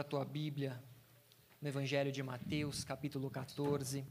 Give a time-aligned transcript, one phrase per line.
[0.00, 0.82] A tua Bíblia
[1.60, 4.02] no Evangelho de Mateus, capítulo 14.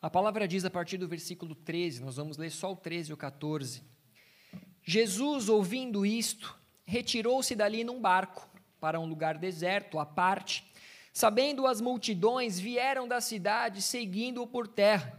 [0.00, 3.12] A palavra diz a partir do versículo 13, nós vamos ler só o 13 e
[3.12, 3.82] o 14.
[4.84, 8.48] Jesus, ouvindo isto, retirou-se dali num barco
[8.78, 10.69] para um lugar deserto, à parte.
[11.12, 15.18] Sabendo as multidões, vieram da cidade seguindo-o por terra.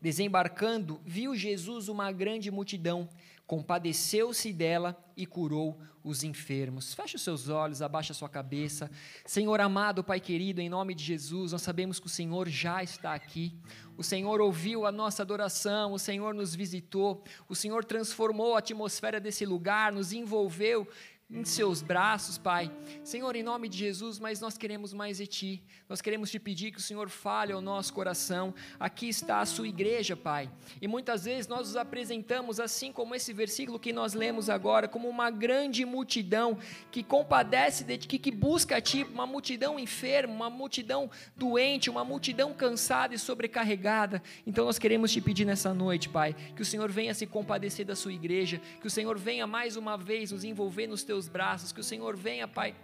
[0.00, 3.08] Desembarcando, viu Jesus uma grande multidão
[3.50, 6.94] compadeceu-se dela e curou os enfermos.
[6.94, 8.88] Feche os seus olhos, abaixa a sua cabeça.
[9.26, 13.12] Senhor amado, Pai querido, em nome de Jesus, nós sabemos que o Senhor já está
[13.12, 13.52] aqui.
[13.96, 19.18] O Senhor ouviu a nossa adoração, o Senhor nos visitou, o Senhor transformou a atmosfera
[19.18, 20.86] desse lugar, nos envolveu
[21.32, 22.70] em seus braços, Pai.
[23.04, 25.62] Senhor, em nome de Jesus, mas nós queremos mais de Ti.
[25.88, 28.52] Nós queremos te pedir que o Senhor fale ao nosso coração.
[28.80, 30.50] Aqui está a sua igreja, Pai.
[30.82, 35.08] E muitas vezes nós nos apresentamos assim como esse versículo que nós lemos agora, como
[35.08, 36.58] uma grande multidão
[36.90, 42.04] que compadece de Ti, que busca a Ti, uma multidão enferma, uma multidão doente, uma
[42.04, 44.20] multidão cansada e sobrecarregada.
[44.44, 47.94] Então nós queremos te pedir nessa noite, Pai, que o Senhor venha se compadecer da
[47.94, 51.70] sua igreja, que o Senhor venha mais uma vez nos envolver nos teus teus braços,
[51.70, 52.74] que o Senhor venha, Pai,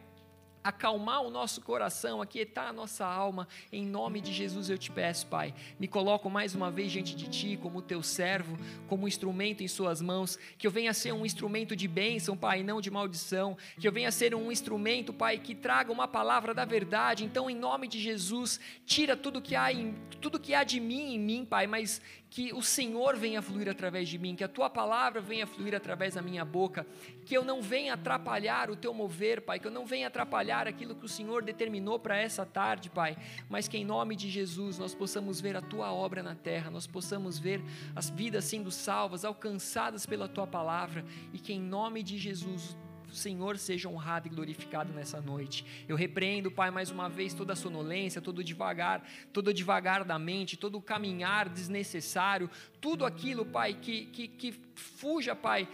[0.66, 5.28] acalmar o nosso coração, aquietar a nossa alma, em nome de Jesus eu te peço,
[5.28, 5.54] Pai.
[5.78, 10.02] Me coloco mais uma vez diante de Ti, como teu servo, como instrumento em Suas
[10.02, 13.92] mãos, que eu venha ser um instrumento de bênção, Pai, não de maldição, que eu
[13.92, 17.24] venha ser um instrumento, Pai, que traga uma palavra da verdade.
[17.24, 21.14] Então, em nome de Jesus, tira tudo que há em, tudo que há de mim
[21.14, 22.00] em mim, Pai, mas
[22.30, 26.14] que o Senhor venha fluir através de mim, que a tua palavra venha fluir através
[26.14, 26.86] da minha boca,
[27.24, 30.94] que eu não venha atrapalhar o teu mover, Pai, que eu não venha atrapalhar aquilo
[30.94, 33.16] que o Senhor determinou para essa tarde, Pai,
[33.48, 36.86] mas que em nome de Jesus nós possamos ver a tua obra na terra, nós
[36.86, 37.60] possamos ver
[37.96, 42.76] as vidas sendo salvas, alcançadas pela tua palavra e que em nome de Jesus
[43.10, 45.64] o Senhor seja honrado e glorificado nessa noite.
[45.88, 50.56] Eu repreendo, Pai, mais uma vez toda a sonolência, todo devagar, todo devagar da mente,
[50.56, 52.50] todo o caminhar desnecessário,
[52.80, 55.68] tudo aquilo, Pai, que, que, que fuja, Pai,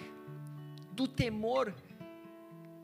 [0.92, 1.74] do temor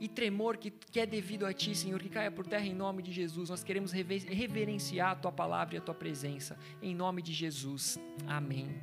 [0.01, 3.03] e tremor que, que é devido a Ti, Senhor, que caia por terra em nome
[3.03, 3.51] de Jesus.
[3.51, 7.99] Nós queremos reverenciar a Tua palavra e a Tua presença, em nome de Jesus.
[8.27, 8.81] Amém.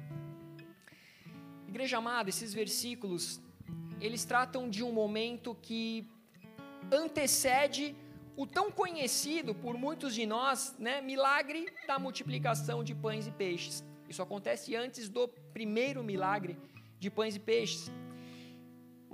[1.68, 3.42] Igreja amada, esses versículos
[4.00, 6.08] eles tratam de um momento que
[6.92, 7.96] antecede
[8.36, 13.84] o tão conhecido por muitos de nós, né, milagre da multiplicação de pães e peixes.
[14.10, 16.58] Isso acontece antes do primeiro milagre
[17.00, 17.90] de pães e peixes.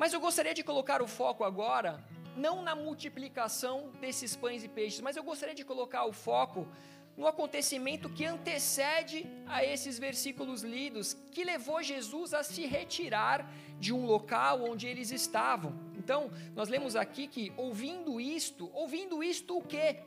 [0.01, 2.03] Mas eu gostaria de colocar o foco agora
[2.35, 6.67] não na multiplicação desses pães e peixes, mas eu gostaria de colocar o foco
[7.15, 13.47] no acontecimento que antecede a esses versículos lidos, que levou Jesus a se retirar
[13.79, 15.71] de um local onde eles estavam.
[15.95, 19.99] Então, nós lemos aqui que ouvindo isto, ouvindo isto o quê?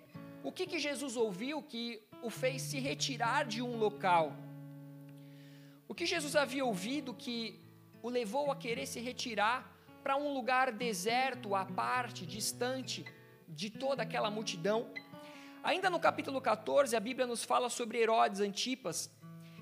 [0.42, 4.32] O que, que Jesus ouviu que o fez se retirar de um local?
[5.86, 7.60] O que Jesus havia ouvido que
[8.02, 9.72] o levou a querer se retirar
[10.04, 13.06] para um lugar deserto, à parte, distante
[13.48, 14.92] de toda aquela multidão?
[15.62, 19.10] Ainda no capítulo 14, a Bíblia nos fala sobre Herodes Antipas.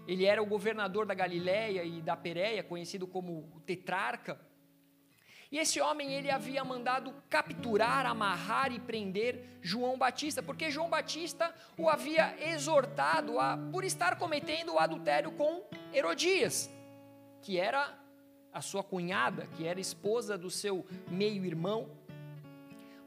[0.04, 4.36] Ele era o governador da Galiléia e da Pérea, conhecido como o tetrarca.
[5.48, 11.54] E esse homem ele havia mandado capturar, amarrar e prender João Batista, porque João Batista
[11.78, 16.68] o havia exortado a, por estar cometendo o adultério com Herodias,
[17.42, 18.01] que era
[18.52, 21.88] a sua cunhada, que era esposa do seu meio-irmão.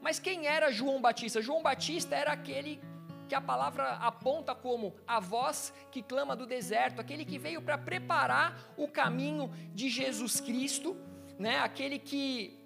[0.00, 1.40] Mas quem era João Batista?
[1.40, 2.80] João Batista era aquele
[3.28, 7.76] que a palavra aponta como a voz que clama do deserto, aquele que veio para
[7.76, 10.96] preparar o caminho de Jesus Cristo,
[11.38, 11.58] né?
[11.58, 12.58] Aquele que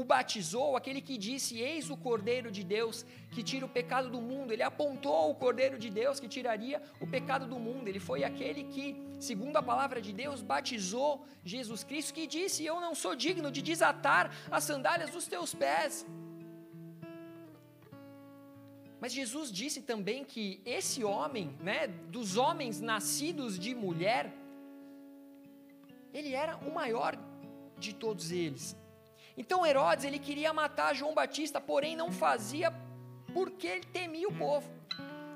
[0.00, 4.20] o batizou, aquele que disse: Eis o Cordeiro de Deus que tira o pecado do
[4.30, 4.52] mundo.
[4.52, 7.88] Ele apontou o Cordeiro de Deus que tiraria o pecado do mundo.
[7.88, 8.86] Ele foi aquele que,
[9.18, 13.60] segundo a palavra de Deus, batizou Jesus Cristo, que disse: Eu não sou digno de
[13.60, 14.24] desatar
[14.58, 16.06] as sandálias dos teus pés.
[19.00, 24.32] Mas Jesus disse também que esse homem, né, dos homens nascidos de mulher,
[26.12, 27.18] ele era o maior
[27.78, 28.76] de todos eles.
[29.38, 32.74] Então Herodes ele queria matar João Batista, porém não fazia
[33.32, 34.68] porque ele temia o povo.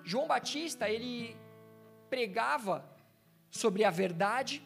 [0.03, 1.37] João Batista ele
[2.11, 2.85] pregava
[3.49, 4.61] sobre a verdade,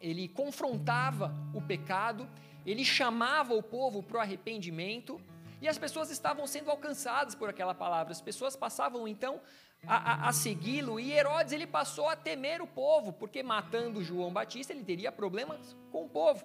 [0.00, 2.28] ele confrontava o pecado,
[2.66, 5.20] ele chamava o povo para o arrependimento
[5.60, 8.12] E as pessoas estavam sendo alcançadas por aquela palavra.
[8.12, 9.40] As pessoas passavam então
[9.86, 14.32] a, a, a segui-lo e Herodes ele passou a temer o povo, porque matando João
[14.32, 16.44] Batista ele teria problemas com o povo.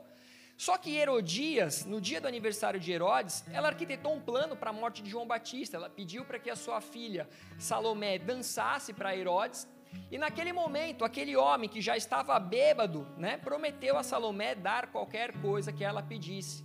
[0.65, 4.73] Só que Herodias, no dia do aniversário de Herodes, ela arquitetou um plano para a
[4.81, 5.75] morte de João Batista.
[5.75, 7.27] Ela pediu para que a sua filha
[7.59, 9.67] Salomé dançasse para Herodes.
[10.09, 15.33] E naquele momento, aquele homem que já estava bêbado, né, prometeu a Salomé dar qualquer
[15.41, 16.63] coisa que ela pedisse.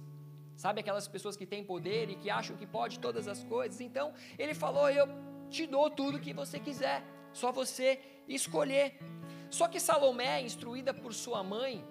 [0.55, 3.81] Sabe aquelas pessoas que têm poder e que acham que pode todas as coisas?
[3.81, 5.09] Então, ele falou: Eu
[5.50, 7.03] te dou tudo que você quiser,
[7.33, 8.97] só você escolher.
[9.50, 11.85] Só que Salomé, instruída por sua mãe,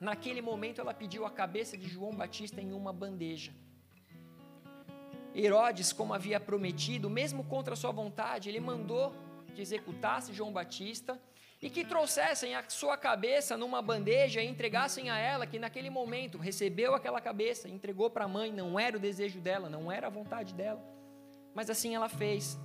[0.00, 3.52] Naquele momento ela pediu a cabeça de João Batista em uma bandeja.
[5.34, 9.14] Herodes, como havia prometido, mesmo contra sua vontade, ele mandou
[9.54, 11.20] que executasse João Batista
[11.60, 16.38] e que trouxessem a sua cabeça numa bandeja e entregassem a ela, que naquele momento
[16.38, 20.10] recebeu aquela cabeça, entregou para a mãe, não era o desejo dela, não era a
[20.10, 20.80] vontade dela,
[21.54, 22.58] mas assim ela fez.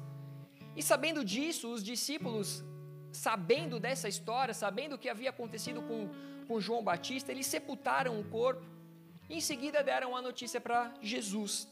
[0.75, 2.63] E sabendo disso, os discípulos,
[3.11, 6.09] sabendo dessa história, sabendo o que havia acontecido com
[6.43, 8.65] com João Batista, eles sepultaram o corpo
[9.29, 11.67] e em seguida deram a notícia para Jesus.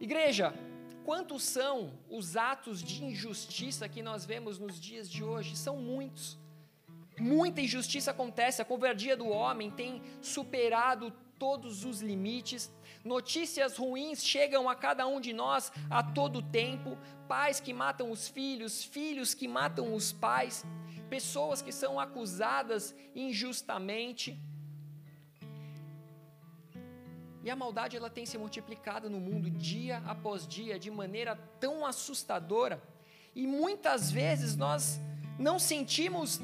[0.00, 0.52] Igreja,
[1.04, 5.56] quantos são os atos de injustiça que nós vemos nos dias de hoje?
[5.56, 6.38] São muitos.
[7.18, 12.70] Muita injustiça acontece, a covardia do homem tem superado todos os limites.
[13.04, 16.96] Notícias ruins chegam a cada um de nós a todo tempo.
[17.26, 20.64] Pais que matam os filhos, filhos que matam os pais
[21.12, 24.40] pessoas que são acusadas injustamente.
[27.44, 31.84] E a maldade ela tem se multiplicado no mundo dia após dia de maneira tão
[31.84, 32.82] assustadora,
[33.34, 35.00] e muitas vezes nós
[35.38, 36.40] não sentimos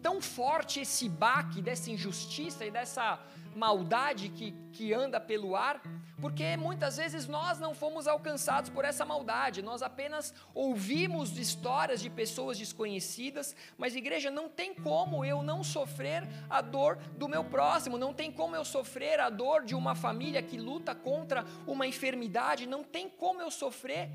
[0.00, 3.18] tão forte esse baque dessa injustiça e dessa
[3.54, 5.80] maldade que, que anda pelo ar,
[6.20, 12.10] porque muitas vezes nós não fomos alcançados por essa maldade, nós apenas ouvimos histórias de
[12.10, 17.96] pessoas desconhecidas, mas igreja, não tem como eu não sofrer a dor do meu próximo,
[17.96, 22.66] não tem como eu sofrer a dor de uma família que luta contra uma enfermidade,
[22.66, 24.10] não tem como eu sofrer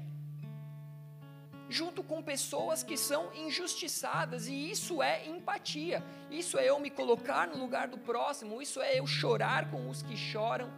[1.70, 7.48] junto com pessoas que são injustiçadas, e isso é empatia, isso é eu me colocar
[7.48, 10.70] no lugar do próximo, isso é eu chorar com os que choram,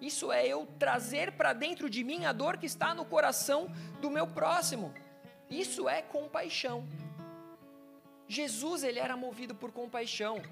[0.00, 3.70] isso é eu trazer para dentro de mim a dor que está no coração
[4.00, 4.92] do meu próximo,
[5.48, 6.86] isso é compaixão.
[8.26, 10.42] Jesus, ele era movido por compaixão.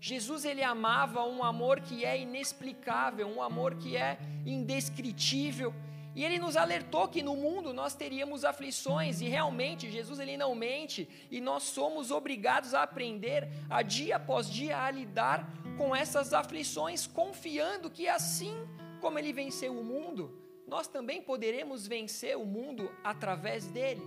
[0.00, 5.74] Jesus ele amava um amor que é inexplicável, um amor que é indescritível,
[6.16, 10.54] e ele nos alertou que no mundo nós teríamos aflições, e realmente Jesus ele não
[10.54, 15.46] mente, e nós somos obrigados a aprender a dia após dia a lidar
[15.76, 18.56] com essas aflições, confiando que assim
[18.98, 20.34] como ele venceu o mundo,
[20.66, 24.02] nós também poderemos vencer o mundo através dele.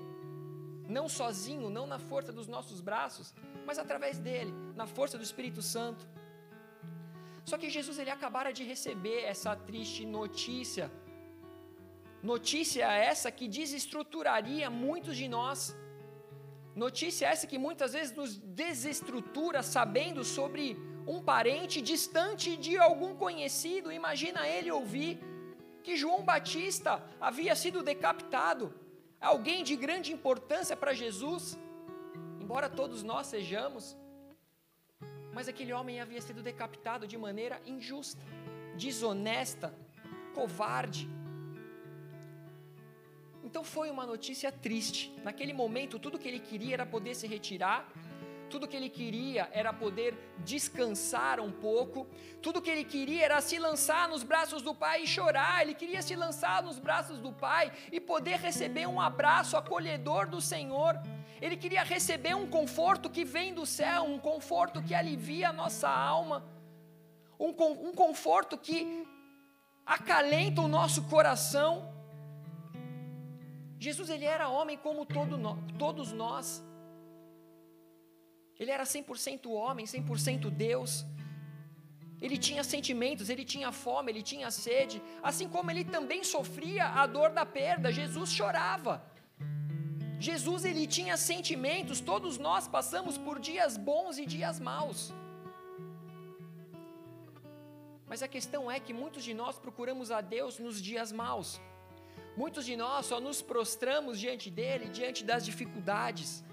[0.88, 3.35] Não sozinho, não na força dos nossos braços,
[3.67, 6.09] mas através dele, na força do Espírito Santo.
[7.45, 10.91] Só que Jesus ele acabara de receber essa triste notícia
[12.21, 15.75] Notícia essa que desestruturaria muitos de nós.
[16.75, 20.77] Notícia essa que muitas vezes nos desestrutura sabendo sobre
[21.07, 23.92] um parente distante de algum conhecido.
[23.92, 25.19] Imagina ele ouvir
[25.83, 28.74] que João Batista havia sido decapitado,
[29.20, 31.58] alguém de grande importância para Jesus,
[32.39, 33.98] embora todos nós sejamos.
[35.34, 38.22] Mas aquele homem havia sido decapitado de maneira injusta,
[38.77, 39.74] desonesta,
[40.34, 41.08] covarde.
[43.50, 45.12] Então foi uma notícia triste.
[45.24, 47.91] Naquele momento, tudo que ele queria era poder se retirar,
[48.48, 50.13] tudo que ele queria era poder
[50.46, 52.06] descansar um pouco,
[52.44, 56.03] tudo que ele queria era se lançar nos braços do Pai e chorar, ele queria
[56.03, 61.01] se lançar nos braços do Pai e poder receber um abraço acolhedor do Senhor.
[61.41, 65.89] Ele queria receber um conforto que vem do céu, um conforto que alivia a nossa
[65.89, 66.46] alma,
[67.39, 67.50] um,
[67.88, 69.08] um conforto que
[69.84, 71.98] acalenta o nosso coração.
[73.86, 75.51] Jesus ele era homem como todo no,
[75.83, 76.48] todos nós.
[78.59, 81.05] Ele era 100% homem, 100% Deus.
[82.21, 87.07] Ele tinha sentimentos, ele tinha fome, ele tinha sede, assim como ele também sofria a
[87.07, 87.93] dor da perda.
[88.01, 89.01] Jesus chorava.
[90.19, 95.13] Jesus ele tinha sentimentos, todos nós passamos por dias bons e dias maus.
[98.05, 101.62] Mas a questão é que muitos de nós procuramos a Deus nos dias maus.
[102.36, 106.43] Muitos de nós só nos prostramos diante dele, diante das dificuldades.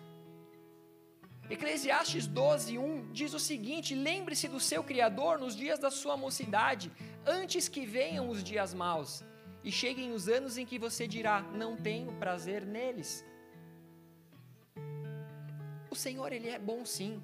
[1.49, 6.90] Eclesiastes 12, 1 diz o seguinte: Lembre-se do seu Criador nos dias da sua mocidade,
[7.25, 9.23] antes que venham os dias maus
[9.62, 13.25] e cheguem os anos em que você dirá: Não tenho prazer neles.
[15.90, 17.23] O Senhor, Ele é bom sim.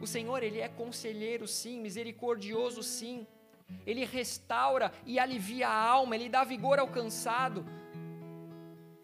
[0.00, 3.26] O Senhor, Ele é conselheiro sim, misericordioso sim.
[3.86, 7.64] Ele restaura e alivia a alma, Ele dá vigor ao cansado.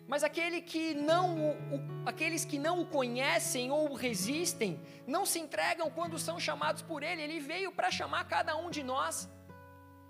[0.06, 5.38] Mas aquele que não o, o, aqueles que não o conhecem ou resistem, não se
[5.38, 7.22] entregam quando são chamados por Ele.
[7.22, 9.28] Ele veio para chamar cada um de nós.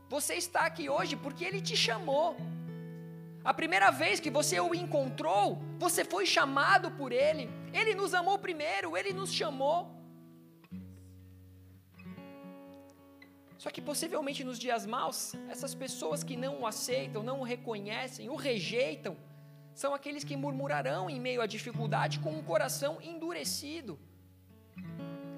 [0.09, 2.37] Você está aqui hoje porque Ele te chamou.
[3.45, 7.49] A primeira vez que você o encontrou, você foi chamado por Ele.
[7.73, 10.02] Ele nos amou primeiro, Ele nos chamou.
[13.63, 18.29] Só que possivelmente nos dias maus, essas pessoas que não o aceitam, não o reconhecem,
[18.29, 19.17] o rejeitam,
[19.73, 23.97] são aqueles que murmurarão em meio à dificuldade com um coração endurecido,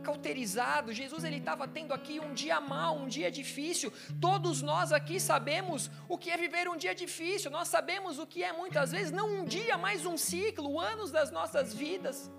[0.03, 0.91] cauterizado.
[0.91, 3.93] Jesus ele estava tendo aqui um dia mau, um dia difícil.
[4.19, 7.51] Todos nós aqui sabemos o que é viver um dia difícil.
[7.51, 11.31] Nós sabemos o que é muitas vezes não um dia, mas um ciclo, anos das
[11.31, 12.33] nossas vidas.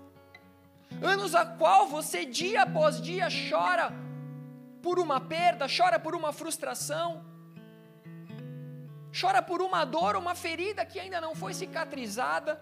[1.00, 4.05] Anos a qual você dia após dia chora
[4.86, 7.08] por uma perda, chora por uma frustração,
[9.20, 12.52] chora por uma dor, uma ferida que ainda não foi cicatrizada.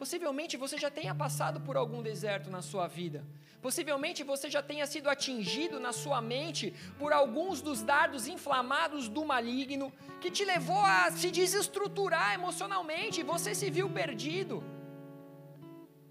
[0.00, 3.24] Possivelmente você já tenha passado por algum deserto na sua vida.
[3.62, 9.24] Possivelmente você já tenha sido atingido na sua mente por alguns dos dardos inflamados do
[9.24, 9.90] maligno,
[10.20, 14.62] que te levou a se desestruturar emocionalmente, você se viu perdido.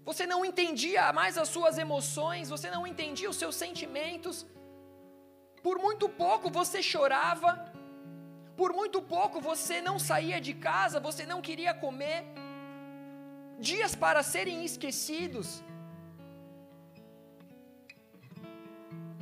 [0.08, 4.46] Você não entendia mais as suas emoções, você não entendia os seus sentimentos.
[5.66, 7.50] Por muito pouco você chorava,
[8.60, 12.24] por muito pouco você não saía de casa, você não queria comer.
[13.70, 15.62] Dias para serem esquecidos.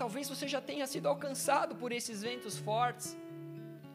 [0.02, 3.08] Talvez você já tenha sido alcançado por esses ventos fortes.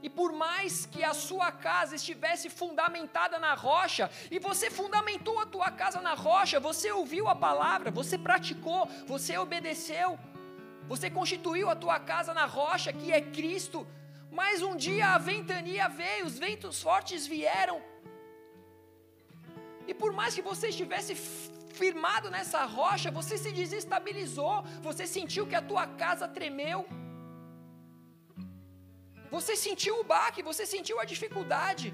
[0.05, 5.47] E por mais que a sua casa estivesse fundamentada na rocha, e você fundamentou a
[5.47, 10.09] tua casa na rocha, você ouviu a palavra, você praticou, você obedeceu,
[10.87, 13.79] você constituiu a tua casa na rocha, que é Cristo,
[14.31, 17.81] mas um dia a ventania veio, os ventos fortes vieram,
[19.87, 21.15] e por mais que você estivesse
[21.81, 26.87] firmado nessa rocha, você se desestabilizou, você sentiu que a tua casa tremeu,
[29.29, 31.93] você sentiu o baque, você sentiu a dificuldade.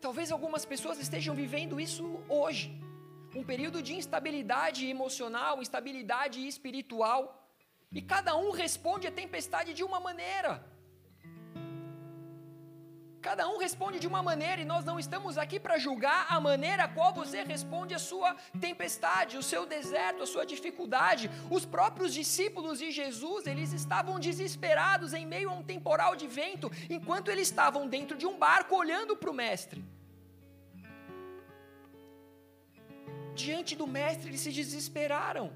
[0.00, 2.80] Talvez algumas pessoas estejam vivendo isso hoje.
[3.34, 7.22] Um período de instabilidade emocional, instabilidade espiritual.
[7.92, 10.64] E cada um responde à tempestade de uma maneira.
[13.20, 16.84] Cada um responde de uma maneira e nós não estamos aqui para julgar a maneira
[16.84, 21.30] a qual você responde a sua tempestade, o seu deserto, a sua dificuldade.
[21.50, 26.70] Os próprios discípulos de Jesus, eles estavam desesperados em meio a um temporal de vento,
[26.88, 29.84] enquanto eles estavam dentro de um barco olhando para o mestre.
[33.34, 35.52] Diante do mestre, eles se desesperaram.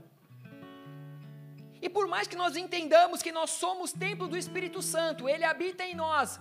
[1.80, 5.84] E por mais que nós entendamos que nós somos templo do Espírito Santo, ele habita
[5.84, 6.40] em nós,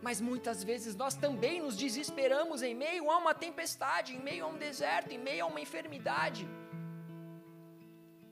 [0.00, 4.48] mas muitas vezes nós também nos desesperamos em meio a uma tempestade, em meio a
[4.48, 6.48] um deserto, em meio a uma enfermidade.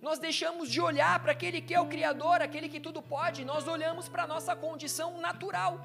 [0.00, 3.66] Nós deixamos de olhar para aquele que é o Criador, aquele que tudo pode, nós
[3.66, 5.80] olhamos para a nossa condição natural.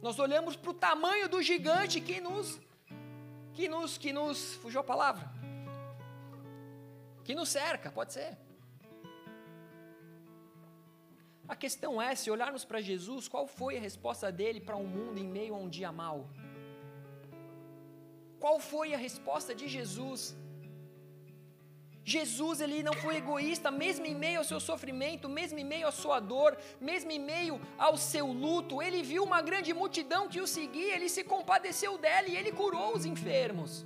[0.00, 2.60] Nós olhamos para o tamanho do gigante que nos,
[3.52, 5.28] que nos, que nos, fugiu a palavra,
[7.24, 8.45] que nos cerca, pode ser.
[11.48, 15.18] A questão é, se olharmos para Jesus, qual foi a resposta dele para um mundo
[15.18, 16.28] em meio a um dia mau?
[18.40, 20.36] Qual foi a resposta de Jesus?
[22.04, 25.92] Jesus ele não foi egoísta, mesmo em meio ao seu sofrimento, mesmo em meio à
[25.92, 30.46] sua dor, mesmo em meio ao seu luto, ele viu uma grande multidão que o
[30.46, 33.84] seguia, ele se compadeceu dela e ele curou os enfermos.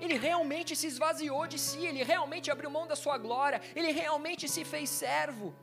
[0.00, 4.48] Ele realmente se esvaziou de si, ele realmente abriu mão da sua glória, ele realmente
[4.48, 5.54] se fez servo,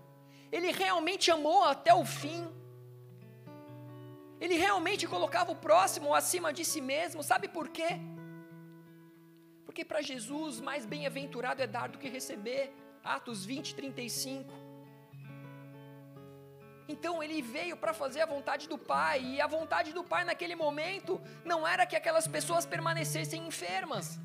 [0.52, 2.44] ele realmente amou até o fim.
[4.40, 8.00] Ele realmente colocava o próximo acima de si mesmo, sabe por quê?
[9.66, 12.74] Porque para Jesus, mais bem-aventurado é dar do que receber.
[13.04, 14.67] Atos 20, 35.
[16.88, 20.56] Então ele veio para fazer a vontade do Pai, e a vontade do Pai naquele
[20.56, 24.20] momento não era que aquelas pessoas permanecessem enfermas.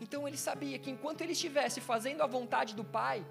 [0.00, 3.24] Então ele sabia que enquanto ele estivesse fazendo a vontade do Pai,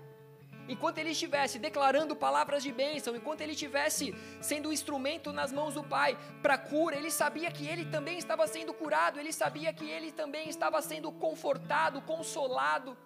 [0.68, 5.76] enquanto ele estivesse declarando palavras de bênção, enquanto ele estivesse sendo um instrumento nas mãos
[5.76, 9.88] do Pai para cura, ele sabia que ele também estava sendo curado, ele sabia que
[9.88, 12.98] ele também estava sendo confortado, consolado.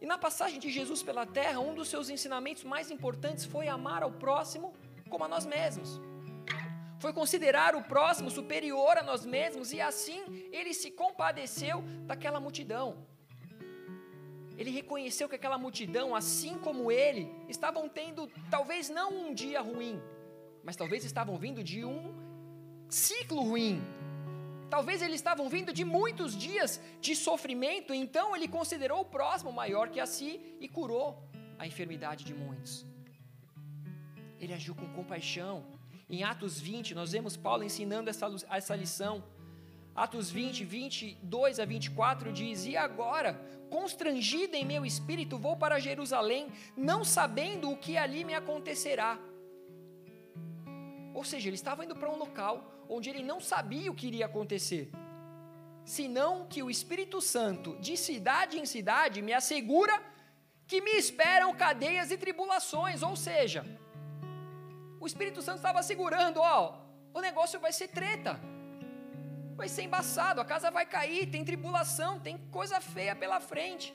[0.00, 4.02] E na passagem de Jesus pela terra, um dos seus ensinamentos mais importantes foi amar
[4.02, 4.72] ao próximo
[5.08, 6.00] como a nós mesmos.
[7.00, 13.06] Foi considerar o próximo superior a nós mesmos e assim ele se compadeceu daquela multidão.
[14.56, 20.02] Ele reconheceu que aquela multidão, assim como ele, estavam tendo talvez não um dia ruim,
[20.64, 22.12] mas talvez estavam vindo de um
[22.88, 23.80] ciclo ruim,
[24.70, 29.88] Talvez eles estavam vindo de muitos dias de sofrimento, então ele considerou o próximo maior
[29.88, 31.22] que a si e curou
[31.58, 32.84] a enfermidade de muitos.
[34.38, 35.64] Ele agiu com compaixão.
[36.08, 39.24] Em Atos 20, nós vemos Paulo ensinando essa, essa lição.
[39.94, 43.34] Atos 20, 22 a 24 diz: E agora,
[43.68, 49.18] constrangido em meu espírito, vou para Jerusalém, não sabendo o que ali me acontecerá.
[51.12, 54.26] Ou seja, ele estava indo para um local onde ele não sabia o que iria
[54.26, 54.90] acontecer,
[55.84, 59.94] senão que o Espírito Santo, de cidade em cidade, me assegura
[60.66, 63.64] que me esperam cadeias e tribulações, ou seja,
[65.00, 66.78] o Espírito Santo estava assegurando, ó,
[67.14, 68.38] o negócio vai ser treta,
[69.56, 73.94] vai ser embaçado, a casa vai cair, tem tribulação, tem coisa feia pela frente.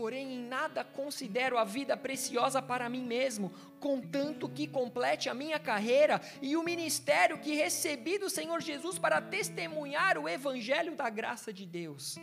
[0.00, 5.58] Porém em nada considero a vida preciosa para mim mesmo, contanto que complete a minha
[5.58, 11.52] carreira e o ministério que recebi do Senhor Jesus para testemunhar o evangelho da graça
[11.52, 12.16] de Deus.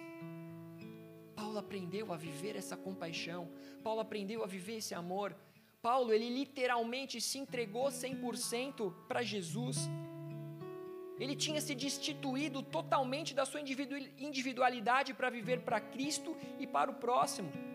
[1.36, 3.48] Paulo aprendeu a viver essa compaixão,
[3.84, 5.36] Paulo aprendeu a viver esse amor.
[5.80, 9.88] Paulo, ele literalmente se entregou 100% para Jesus.
[11.20, 16.96] Ele tinha se destituído totalmente da sua individualidade para viver para Cristo e para o
[16.96, 17.67] próximo.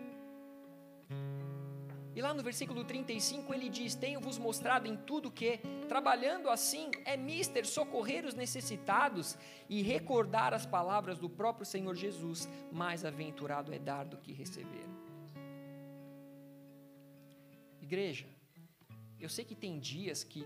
[2.15, 7.17] E lá no versículo 35 ele diz: Tenho-vos mostrado em tudo que, trabalhando assim, é
[7.17, 13.79] mister socorrer os necessitados e recordar as palavras do próprio Senhor Jesus: mais aventurado é
[13.79, 14.87] dar do que receber.
[17.81, 18.27] Igreja,
[19.19, 20.45] eu sei que tem dias que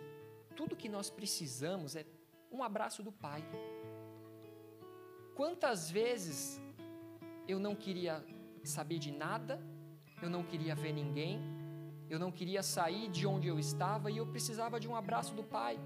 [0.55, 2.05] tudo que nós precisamos é
[2.51, 3.43] um abraço do Pai.
[5.35, 6.61] Quantas vezes
[7.47, 8.25] eu não queria
[8.63, 9.61] saber de nada,
[10.21, 11.39] eu não queria ver ninguém,
[12.09, 15.43] eu não queria sair de onde eu estava e eu precisava de um abraço do
[15.43, 15.77] Pai.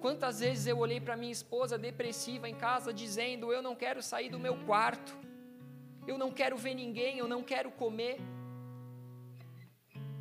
[0.00, 4.28] Quantas vezes eu olhei para minha esposa depressiva em casa dizendo: Eu não quero sair
[4.30, 5.16] do meu quarto,
[6.06, 8.18] eu não quero ver ninguém, eu não quero comer.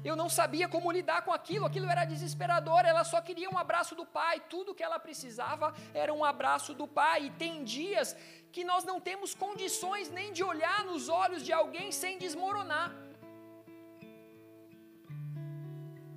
[0.03, 2.85] Eu não sabia como lidar com aquilo, aquilo era desesperador.
[2.85, 6.87] Ela só queria um abraço do pai, tudo que ela precisava era um abraço do
[6.87, 7.25] pai.
[7.25, 8.15] E tem dias
[8.51, 13.08] que nós não temos condições nem de olhar nos olhos de alguém sem desmoronar.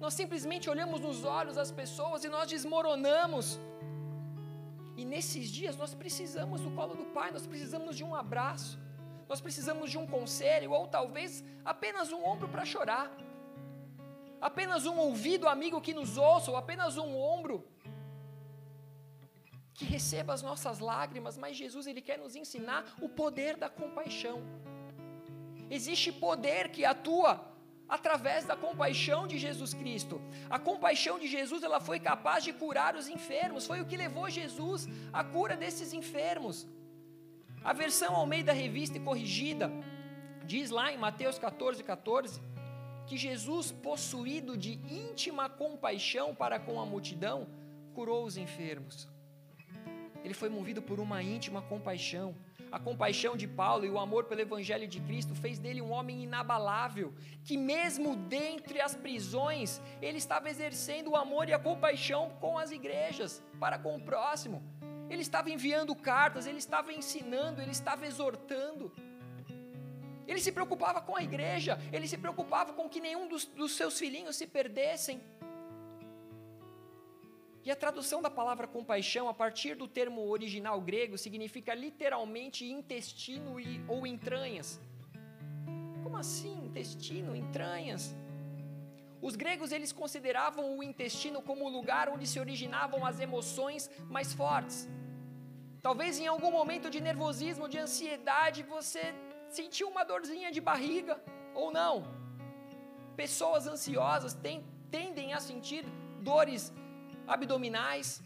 [0.03, 3.47] Nós simplesmente olhamos nos olhos das pessoas e nós desmoronamos.
[5.01, 8.73] E nesses dias nós precisamos do colo do pai, nós precisamos de um abraço,
[9.31, 11.31] nós precisamos de um conselho, ou talvez
[11.65, 13.07] apenas um ombro para chorar
[14.43, 17.65] apenas um ouvido amigo que nos ouça, ou apenas um ombro
[19.73, 24.43] que receba as nossas lágrimas, mas Jesus ele quer nos ensinar o poder da compaixão.
[25.71, 27.52] Existe poder que atua
[27.97, 30.19] através da compaixão de Jesus Cristo.
[30.49, 34.31] A compaixão de Jesus, ela foi capaz de curar os enfermos, foi o que levou
[34.31, 36.67] Jesus à cura desses enfermos.
[37.63, 39.71] A versão ao meio da revista e corrigida
[40.47, 42.41] diz lá em Mateus 14, 14,
[43.07, 47.47] que Jesus, possuído de íntima compaixão para com a multidão,
[47.93, 49.07] curou os enfermos.
[50.25, 52.35] Ele foi movido por uma íntima compaixão.
[52.73, 56.23] A compaixão de Paulo e o amor pelo Evangelho de Cristo fez dele um homem
[56.23, 57.13] inabalável,
[57.45, 62.71] que mesmo dentre as prisões, ele estava exercendo o amor e a compaixão com as
[62.71, 64.63] igrejas, para com o próximo.
[65.11, 68.91] Ele estava enviando cartas, ele estava ensinando, ele estava exortando.
[70.27, 73.99] Ele se preocupava com a igreja, ele se preocupava com que nenhum dos, dos seus
[73.99, 75.21] filhinhos se perdessem.
[77.64, 83.61] E a tradução da palavra compaixão, a partir do termo original grego, significa literalmente intestino
[83.61, 84.81] e, ou entranhas.
[86.03, 88.16] Como assim, intestino, entranhas?
[89.20, 94.33] Os gregos eles consideravam o intestino como o lugar onde se originavam as emoções mais
[94.33, 94.88] fortes.
[95.81, 99.14] Talvez em algum momento de nervosismo, de ansiedade, você
[99.48, 101.22] sentiu uma dorzinha de barriga
[101.55, 101.94] ou não.
[103.16, 104.37] Pessoas ansiosas
[104.90, 105.85] tendem a sentir
[106.20, 106.72] dores
[107.27, 108.23] abdominais.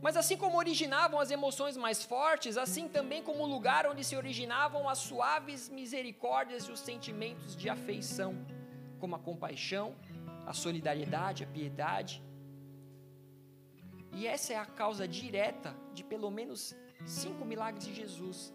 [0.00, 4.16] Mas assim como originavam as emoções mais fortes, assim também como o lugar onde se
[4.16, 8.34] originavam as suaves misericórdias e os sentimentos de afeição,
[8.98, 9.94] como a compaixão,
[10.44, 12.20] a solidariedade, a piedade.
[14.12, 16.74] E essa é a causa direta de pelo menos
[17.06, 18.52] cinco milagres de Jesus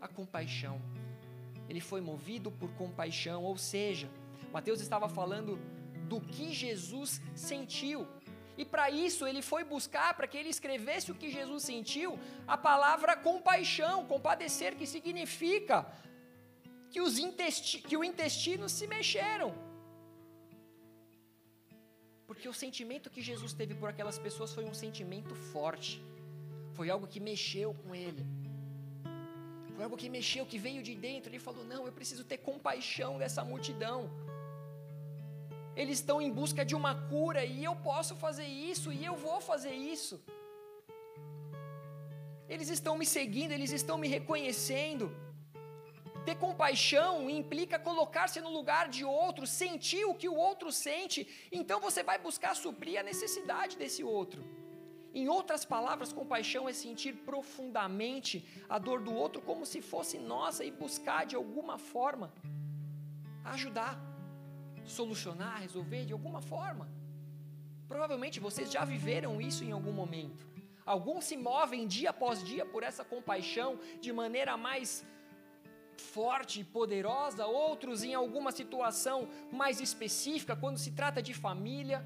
[0.00, 0.80] a compaixão.
[1.68, 4.08] Ele foi movido por compaixão, ou seja,
[4.52, 5.58] Mateus estava falando
[6.10, 8.00] do que Jesus sentiu.
[8.60, 12.10] E para isso ele foi buscar, para que ele escrevesse o que Jesus sentiu,
[12.54, 15.76] a palavra compaixão, compadecer, que significa
[16.90, 19.50] que, os intesti que o intestino se mexeram.
[22.26, 25.92] Porque o sentimento que Jesus teve por aquelas pessoas foi um sentimento forte,
[26.76, 28.24] foi algo que mexeu com ele.
[29.74, 31.30] Foi algo que mexeu, que veio de dentro.
[31.30, 34.10] Ele falou: Não, eu preciso ter compaixão dessa multidão.
[35.80, 39.38] Eles estão em busca de uma cura e eu posso fazer isso e eu vou
[39.40, 40.16] fazer isso.
[42.52, 45.06] Eles estão me seguindo, eles estão me reconhecendo.
[46.26, 51.20] Ter compaixão implica colocar-se no lugar de outro, sentir o que o outro sente,
[51.58, 54.42] então você vai buscar suprir a necessidade desse outro.
[55.14, 60.64] Em outras palavras, compaixão é sentir profundamente a dor do outro como se fosse nossa
[60.64, 62.32] e buscar de alguma forma
[63.44, 64.07] ajudar,
[64.88, 66.88] solucionar, resolver de alguma forma.
[67.86, 70.46] Provavelmente vocês já viveram isso em algum momento.
[70.84, 75.06] Alguns se movem dia após dia por essa compaixão de maneira mais
[75.96, 82.04] forte e poderosa, outros em alguma situação mais específica, quando se trata de família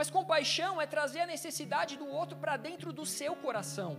[0.00, 3.98] mas compaixão é trazer a necessidade do outro para dentro do seu coração.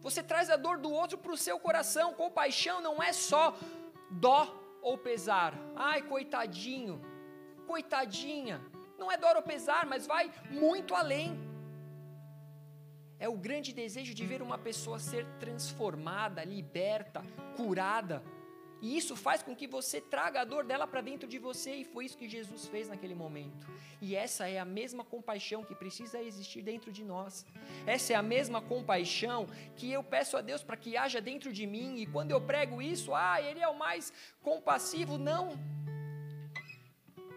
[0.00, 2.14] Você traz a dor do outro para o seu coração.
[2.14, 3.56] Compaixão não é só
[4.08, 4.46] dó
[4.88, 5.52] ou pesar.
[5.76, 6.94] Ai, coitadinho,
[7.66, 8.56] coitadinha.
[9.00, 11.30] Não é dor ou pesar, mas vai muito além.
[13.18, 17.20] É o grande desejo de ver uma pessoa ser transformada, liberta,
[17.56, 18.22] curada
[18.80, 21.84] e isso faz com que você traga a dor dela para dentro de você, e
[21.84, 23.66] foi isso que Jesus fez naquele momento.
[24.00, 27.44] E essa é a mesma compaixão que precisa existir dentro de nós.
[27.86, 31.66] Essa é a mesma compaixão que eu peço a Deus para que haja dentro de
[31.66, 34.12] mim, e quando eu prego isso, ah, ele é o mais
[34.42, 35.18] compassivo.
[35.18, 35.58] Não.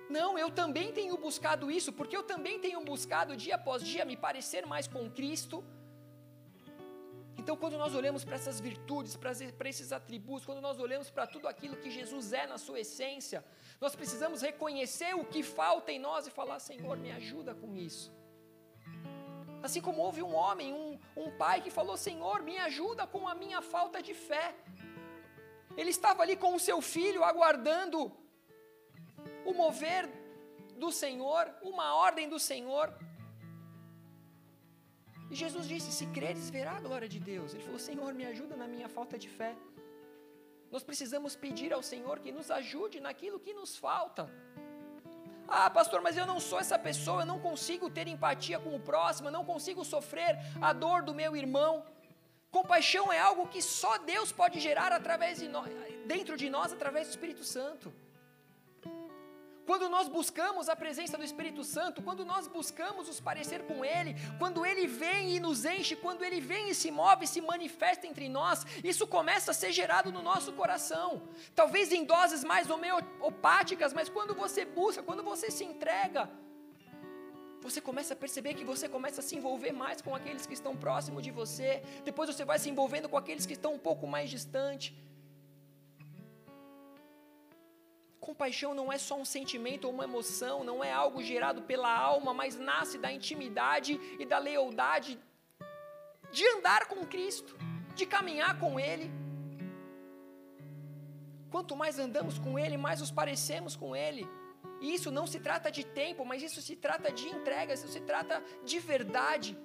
[0.10, 4.18] Não, eu também tenho buscado isso, porque eu também tenho buscado dia após dia me
[4.18, 5.64] parecer mais com Cristo
[7.42, 11.48] então, quando nós olhamos para essas virtudes, para esses atributos, quando nós olhamos para tudo
[11.48, 13.44] aquilo que Jesus é na sua essência,
[13.84, 18.14] nós precisamos reconhecer o que falta em nós e falar: Senhor, me ajuda com isso.
[19.64, 23.34] Assim como houve um homem, um, um pai que falou: Senhor, me ajuda com a
[23.34, 24.54] minha falta de fé.
[25.76, 28.16] Ele estava ali com o seu filho, aguardando
[29.44, 30.08] o mover
[30.76, 32.94] do Senhor, uma ordem do Senhor.
[35.32, 37.54] E Jesus disse: Se creres, verá a glória de Deus.
[37.54, 39.56] Ele falou: Senhor, me ajuda na minha falta de fé.
[40.70, 44.30] Nós precisamos pedir ao Senhor que nos ajude naquilo que nos falta.
[45.48, 48.80] Ah, pastor, mas eu não sou essa pessoa, eu não consigo ter empatia com o
[48.80, 51.84] próximo, eu não consigo sofrer a dor do meu irmão.
[52.50, 55.70] Compaixão é algo que só Deus pode gerar através de nós,
[56.06, 57.94] dentro de nós através do Espírito Santo.
[59.66, 64.16] Quando nós buscamos a presença do Espírito Santo, quando nós buscamos os parecer com Ele,
[64.40, 68.28] quando Ele vem e nos enche, quando Ele vem e se move, se manifesta entre
[68.28, 71.22] nós, isso começa a ser gerado no nosso coração.
[71.56, 76.30] Talvez em doses mais homeopáticas, mas quando você busca, quando você se entrega,
[77.62, 80.76] você começa a perceber que você começa a se envolver mais com aqueles que estão
[80.76, 84.30] próximos de você, depois você vai se envolvendo com aqueles que estão um pouco mais
[84.30, 84.96] distante.
[88.22, 92.32] Compaixão não é só um sentimento ou uma emoção, não é algo gerado pela alma,
[92.36, 95.20] mas nasce da intimidade e da lealdade
[96.32, 97.58] de andar com Cristo,
[97.96, 99.12] de caminhar com Ele.
[101.50, 104.30] Quanto mais andamos com Ele, mais nos parecemos com Ele.
[104.80, 108.02] E isso não se trata de tempo, mas isso se trata de entrega, isso se
[108.02, 109.58] trata de verdade.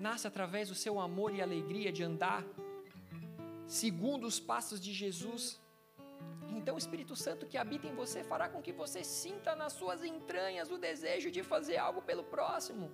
[0.00, 2.42] Nasce através do seu amor e alegria de andar
[3.66, 5.60] segundo os passos de Jesus.
[6.56, 10.02] Então o Espírito Santo que habita em você fará com que você sinta nas suas
[10.02, 12.90] entranhas o desejo de fazer algo pelo próximo.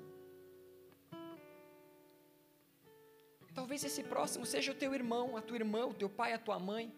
[3.54, 6.58] Talvez esse próximo seja o teu irmão, a tua irmã, o teu pai, a tua
[6.58, 6.94] mãe.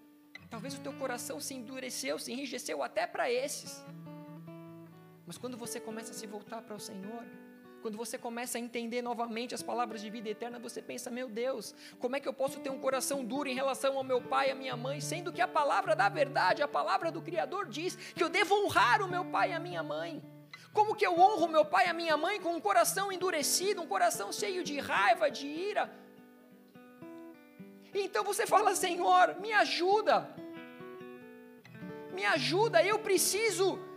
[0.50, 3.84] Talvez o teu coração se endureceu, se enrijeceu até para esses.
[5.26, 7.22] Mas quando você começa a se voltar para o Senhor,
[7.80, 11.74] quando você começa a entender novamente as palavras de vida eterna, você pensa: meu Deus,
[11.98, 14.50] como é que eu posso ter um coração duro em relação ao meu pai e
[14.52, 18.22] à minha mãe, sendo que a palavra da verdade, a palavra do Criador diz que
[18.22, 20.22] eu devo honrar o meu pai e a minha mãe?
[20.72, 23.86] Como que eu honro meu pai e a minha mãe com um coração endurecido, um
[23.86, 25.92] coração cheio de raiva, de ira?
[27.94, 30.28] Então você fala: Senhor, me ajuda,
[32.12, 33.87] me ajuda, eu preciso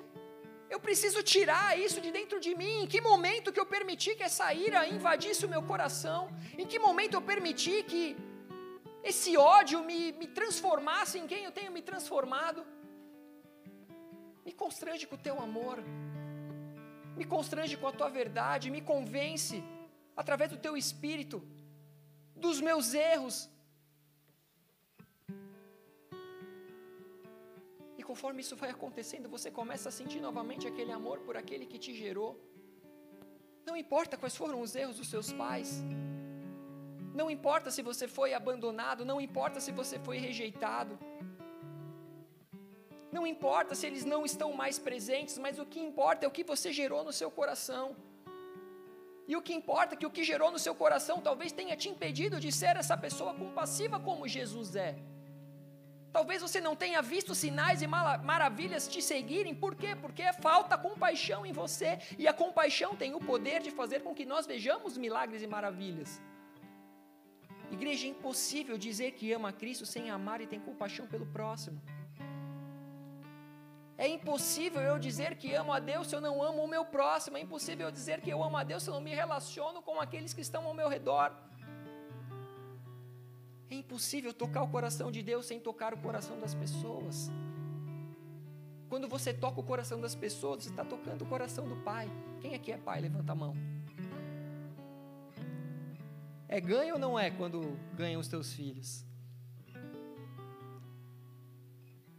[0.73, 2.75] Eu preciso tirar isso de dentro de mim.
[2.83, 6.19] Em que momento que eu permiti que essa ira invadisse o meu coração?
[6.61, 8.03] Em que momento eu permiti que
[9.11, 12.61] esse ódio me, me transformasse em quem eu tenho me transformado?
[14.45, 15.77] Me constrange com o teu amor,
[17.19, 19.57] me constrange com a tua verdade, me convence
[20.15, 21.37] através do teu espírito
[22.45, 23.35] dos meus erros.
[28.11, 31.91] Conforme isso vai acontecendo, você começa a sentir novamente aquele amor por aquele que te
[32.01, 32.31] gerou.
[33.67, 35.69] Não importa quais foram os erros dos seus pais,
[37.19, 40.93] não importa se você foi abandonado, não importa se você foi rejeitado.
[43.15, 46.43] Não importa se eles não estão mais presentes, mas o que importa é o que
[46.53, 47.85] você gerou no seu coração.
[49.31, 51.87] E o que importa é que o que gerou no seu coração talvez tenha te
[51.93, 54.95] impedido de ser essa pessoa compassiva como Jesus é.
[56.11, 59.95] Talvez você não tenha visto sinais e maravilhas te seguirem, por quê?
[59.95, 64.25] Porque falta compaixão em você, e a compaixão tem o poder de fazer com que
[64.25, 66.21] nós vejamos milagres e maravilhas.
[67.71, 71.81] Igreja, é impossível dizer que ama a Cristo sem amar e tem compaixão pelo próximo.
[73.97, 77.37] É impossível eu dizer que amo a Deus se eu não amo o meu próximo.
[77.37, 80.01] É impossível eu dizer que eu amo a Deus se eu não me relaciono com
[80.01, 81.31] aqueles que estão ao meu redor.
[83.71, 87.31] É impossível tocar o coração de Deus sem tocar o coração das pessoas.
[88.89, 92.09] Quando você toca o coração das pessoas, você está tocando o coração do Pai.
[92.41, 92.99] Quem aqui é pai?
[92.99, 93.55] Levanta a mão.
[96.49, 99.05] É ganho ou não é quando ganham os teus filhos?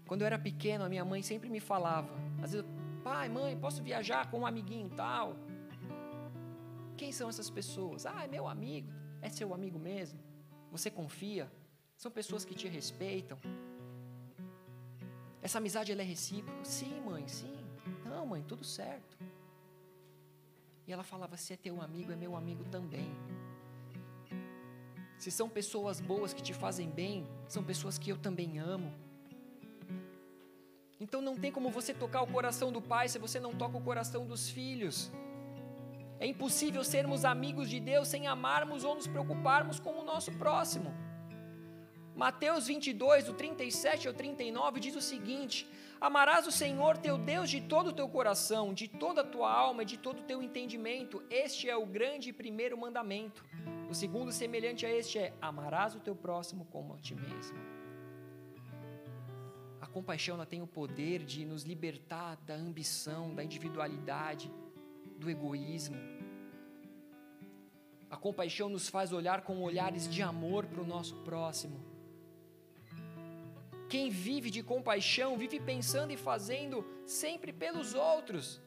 [0.07, 2.67] Quando eu era pequeno, a minha mãe sempre me falava, às vezes,
[3.05, 5.37] pai, mãe, posso viajar com um amiguinho tal?
[6.97, 8.07] Quem são essas pessoas?
[8.07, 8.91] Ah, é meu amigo.
[9.21, 10.32] É seu amigo mesmo?
[10.73, 11.53] Você confia?
[11.99, 13.39] São pessoas que te respeitam?
[15.43, 16.65] Essa amizade ela é recíproca?
[16.65, 17.55] Sim, mãe, sim.
[18.07, 19.19] Não, mãe, tudo certo.
[20.87, 23.11] E ela falava: se é teu amigo, é meu amigo também.
[25.19, 28.91] Se são pessoas boas que te fazem bem, são pessoas que eu também amo.
[30.99, 33.83] Então não tem como você tocar o coração do pai se você não toca o
[33.83, 35.13] coração dos filhos.
[36.23, 40.95] É impossível sermos amigos de Deus sem amarmos ou nos preocuparmos com o nosso próximo.
[42.15, 45.69] Mateus 22, do 37 ao 39, diz o seguinte:
[46.01, 49.83] Amarás o Senhor teu Deus de todo o teu coração, de toda a tua alma
[49.83, 51.21] e de todo o teu entendimento.
[51.29, 53.45] Este é o grande e primeiro mandamento.
[53.91, 57.83] O segundo, semelhante a este, é: Amarás o teu próximo como a ti mesmo
[59.93, 64.51] compaixão ela tem o poder de nos libertar da ambição, da individualidade,
[65.23, 65.97] do egoísmo.
[68.15, 71.79] A compaixão nos faz olhar com olhares de amor para o nosso próximo.
[73.93, 78.61] Quem vive de compaixão vive pensando e fazendo sempre pelos outros.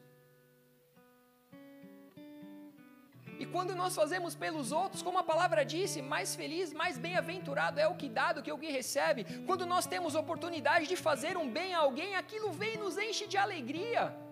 [3.38, 7.86] E quando nós fazemos pelos outros, como a palavra disse, mais feliz, mais bem-aventurado é
[7.86, 9.24] o que dá do que o que recebe.
[9.48, 13.26] Quando nós temos oportunidade de fazer um bem a alguém, aquilo vem e nos enche
[13.26, 14.25] de alegria.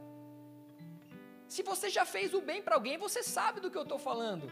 [1.54, 4.46] Se você já fez o bem para alguém, você sabe do que eu estou falando.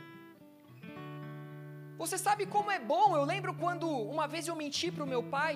[2.02, 3.06] Você sabe como é bom.
[3.16, 5.54] Eu lembro quando uma vez eu menti para o meu pai.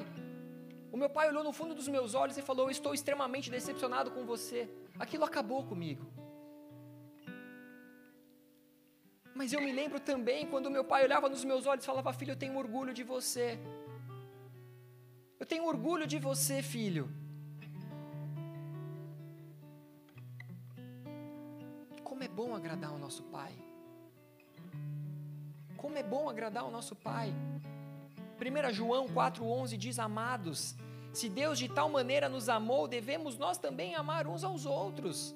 [0.95, 4.25] O meu pai olhou no fundo dos meus olhos e falou: Estou extremamente decepcionado com
[4.33, 4.61] você.
[4.99, 6.05] Aquilo acabou comigo.
[9.33, 12.33] Mas eu me lembro também quando meu pai olhava nos meus olhos e falava: Filho,
[12.33, 13.49] eu tenho orgulho de você.
[15.39, 17.07] Eu tenho orgulho de você, filho.
[22.37, 23.53] Bom agradar o nosso pai.
[25.75, 27.33] Como é bom agradar o nosso pai.
[28.39, 30.77] 1 João 4,11 diz: Amados,
[31.15, 35.35] se Deus de tal maneira nos amou, devemos nós também amar uns aos outros.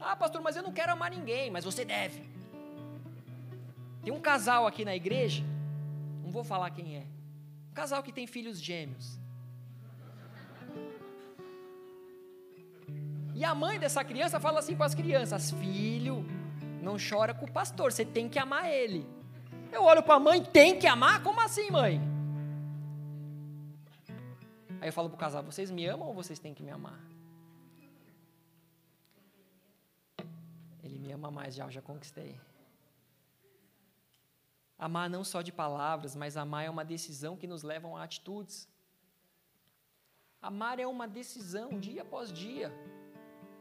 [0.00, 2.22] Ah, pastor, mas eu não quero amar ninguém, mas você deve.
[4.02, 5.44] Tem um casal aqui na igreja,
[6.24, 7.06] não vou falar quem é.
[7.70, 9.18] Um casal que tem filhos gêmeos.
[13.38, 16.24] E a mãe dessa criança fala assim para as crianças: Filho,
[16.82, 19.06] não chora com o pastor, você tem que amar ele.
[19.70, 21.22] Eu olho para a mãe: Tem que amar?
[21.22, 22.00] Como assim, mãe?
[24.80, 26.98] Aí eu falo para o casal: Vocês me amam ou vocês têm que me amar?
[31.04, 32.38] me ama mais já, já conquistei.
[34.86, 38.68] Amar não só de palavras, mas amar é uma decisão que nos leva a atitudes.
[40.42, 42.70] Amar é uma decisão dia após dia.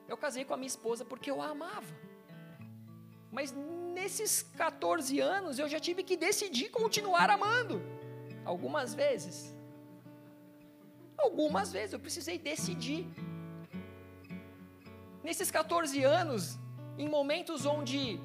[0.07, 1.93] Eu casei com a minha esposa porque eu a amava.
[3.31, 3.53] Mas
[3.93, 7.81] nesses 14 anos eu já tive que decidir continuar amando.
[8.45, 9.53] Algumas vezes.
[11.17, 13.05] Algumas vezes eu precisei decidir.
[15.23, 16.57] Nesses 14 anos,
[16.97, 18.19] em momentos onde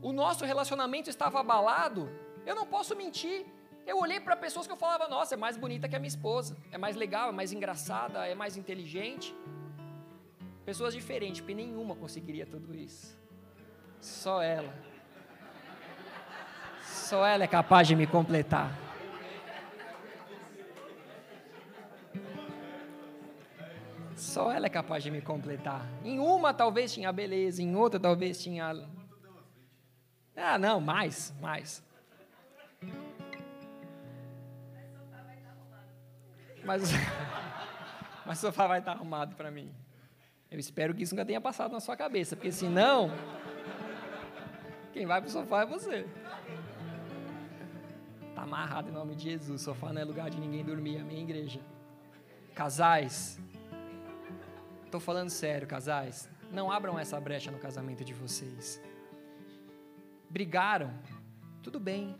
[0.00, 2.08] o nosso relacionamento estava abalado,
[2.46, 3.44] eu não posso mentir.
[3.84, 6.56] Eu olhei para pessoas que eu falava, nossa, é mais bonita que a minha esposa,
[6.70, 9.34] é mais legal, é mais engraçada, é mais inteligente.
[10.68, 13.18] Pessoas diferentes, porque nenhuma conseguiria tudo isso.
[14.02, 14.70] Só ela.
[16.82, 18.78] Só ela é capaz de me completar.
[24.14, 25.86] Só ela é capaz de me completar.
[26.04, 28.86] Em uma talvez tinha beleza, em outra talvez tinha.
[30.36, 31.82] Ah, não, mais, mais.
[36.62, 36.90] Mas,
[38.26, 39.74] mas o sofá vai estar arrumado para mim.
[40.50, 43.10] Eu espero que isso nunca tenha passado na sua cabeça, porque senão,
[44.92, 46.06] quem vai para o sofá é você.
[48.30, 49.60] Está amarrado em nome de Jesus.
[49.60, 51.60] Sofá não é lugar de ninguém dormir, amém, igreja?
[52.54, 53.38] Casais,
[54.86, 56.30] estou falando sério, casais.
[56.50, 58.80] Não abram essa brecha no casamento de vocês.
[60.30, 60.94] Brigaram,
[61.62, 62.16] tudo bem,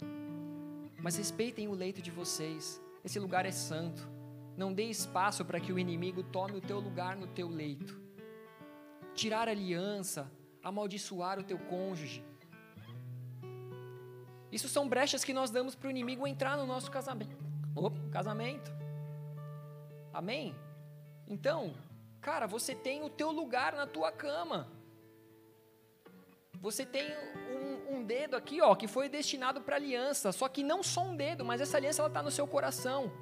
[1.01, 2.79] mas respeitem o leito de vocês.
[3.03, 4.07] Esse lugar é santo.
[4.55, 8.08] Não dê espaço para que o inimigo tome o teu lugar no teu leito
[9.19, 10.31] tirar aliança,
[10.63, 12.25] amaldiçoar o teu cônjuge.
[14.53, 17.37] Isso são brechas que nós damos para o inimigo entrar no nosso casamento.
[17.75, 18.71] Opa, casamento.
[20.13, 20.55] Amém?
[21.27, 21.75] Então,
[22.21, 24.69] cara, você tem o teu lugar na tua cama.
[26.61, 30.31] Você tem um, um dedo aqui, ó, que foi destinado para aliança.
[30.31, 33.13] Só que não só um dedo, mas essa aliança ela está no seu coração.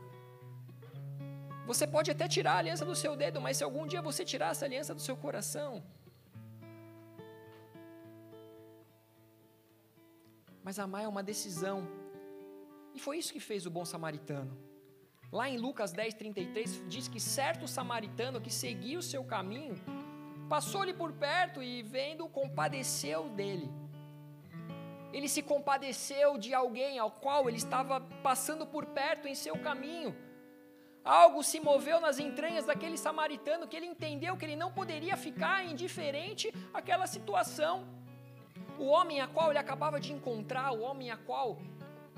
[1.66, 4.50] Você pode até tirar a aliança do seu dedo, mas se algum dia você tirar
[4.52, 5.82] essa aliança do seu coração,
[10.62, 11.78] mas amar é uma decisão.
[12.94, 14.56] E foi isso que fez o bom samaritano.
[15.32, 19.74] Lá em Lucas 10, 33, diz que certo samaritano que seguia o seu caminho,
[20.48, 23.68] passou-lhe por perto e, vendo, compadeceu dele.
[25.12, 30.14] Ele se compadeceu de alguém ao qual ele estava passando por perto em seu caminho
[31.06, 35.64] Algo se moveu nas entranhas daquele samaritano que ele entendeu que ele não poderia ficar
[35.64, 37.86] indiferente àquela situação.
[38.76, 41.58] O homem a qual ele acabava de encontrar, o homem a qual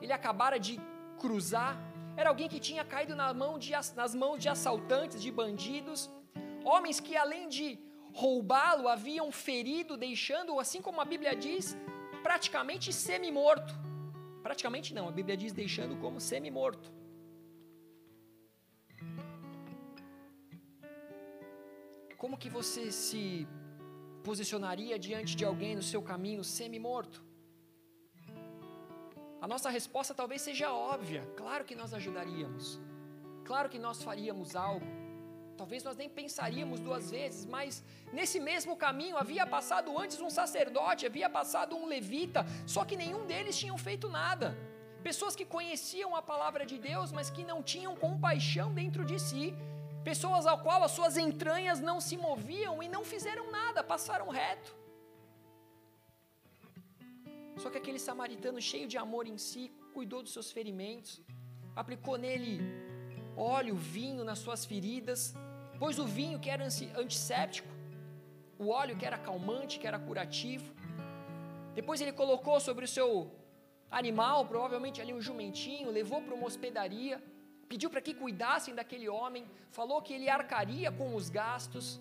[0.00, 0.80] ele acabara de
[1.18, 1.76] cruzar,
[2.16, 6.10] era alguém que tinha caído na mão de, nas mãos de assaltantes, de bandidos,
[6.64, 7.78] homens que além de
[8.14, 11.76] roubá-lo haviam ferido, deixando-o, assim como a Bíblia diz,
[12.22, 13.74] praticamente semi-morto.
[14.42, 16.97] Praticamente não, a Bíblia diz deixando como semi-morto.
[22.18, 23.46] Como que você se
[24.24, 27.24] posicionaria diante de alguém no seu caminho semi-morto?
[29.40, 31.22] A nossa resposta talvez seja óbvia.
[31.36, 32.80] Claro que nós ajudaríamos.
[33.44, 34.84] Claro que nós faríamos algo.
[35.56, 41.06] Talvez nós nem pensaríamos duas vezes, mas nesse mesmo caminho havia passado antes um sacerdote,
[41.06, 44.56] havia passado um levita, só que nenhum deles tinham feito nada.
[45.08, 49.54] Pessoas que conheciam a palavra de Deus, mas que não tinham compaixão dentro de si,
[50.04, 54.76] pessoas ao qual as suas entranhas não se moviam e não fizeram nada, passaram reto.
[57.56, 61.20] Só que aquele samaritano cheio de amor em si, cuidou dos seus ferimentos,
[61.74, 62.60] aplicou nele
[63.36, 65.34] óleo, vinho nas suas feridas,
[65.78, 67.68] pôs o vinho que era antisséptico,
[68.58, 70.72] o óleo que era calmante, que era curativo.
[71.74, 73.30] Depois ele colocou sobre o seu
[73.90, 77.22] animal, provavelmente ali um jumentinho, levou para uma hospedaria
[77.68, 82.00] pediu para que cuidassem daquele homem, falou que ele arcaria com os gastos.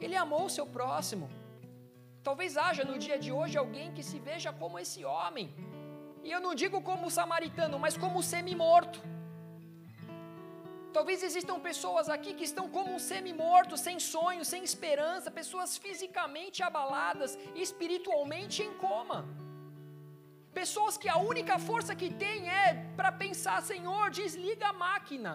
[0.00, 1.28] Ele amou o seu próximo.
[2.22, 5.54] Talvez haja no dia de hoje alguém que se veja como esse homem.
[6.22, 9.00] E eu não digo como samaritano, mas como semi-morto.
[10.96, 16.62] Talvez existam pessoas aqui que estão como um semi-morto, sem sonho, sem esperança, pessoas fisicamente
[16.62, 19.43] abaladas, espiritualmente em coma.
[20.60, 22.66] Pessoas que a única força que tem é
[22.98, 25.32] para pensar, Senhor, desliga a máquina.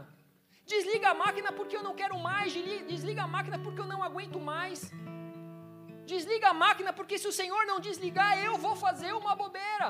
[0.74, 2.54] Desliga a máquina porque eu não quero mais,
[2.94, 4.80] desliga a máquina porque eu não aguento mais.
[6.14, 9.90] Desliga a máquina porque se o Senhor não desligar, eu vou fazer uma bobeira.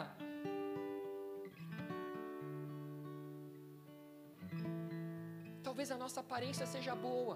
[5.67, 7.35] Talvez a nossa aparência seja boa,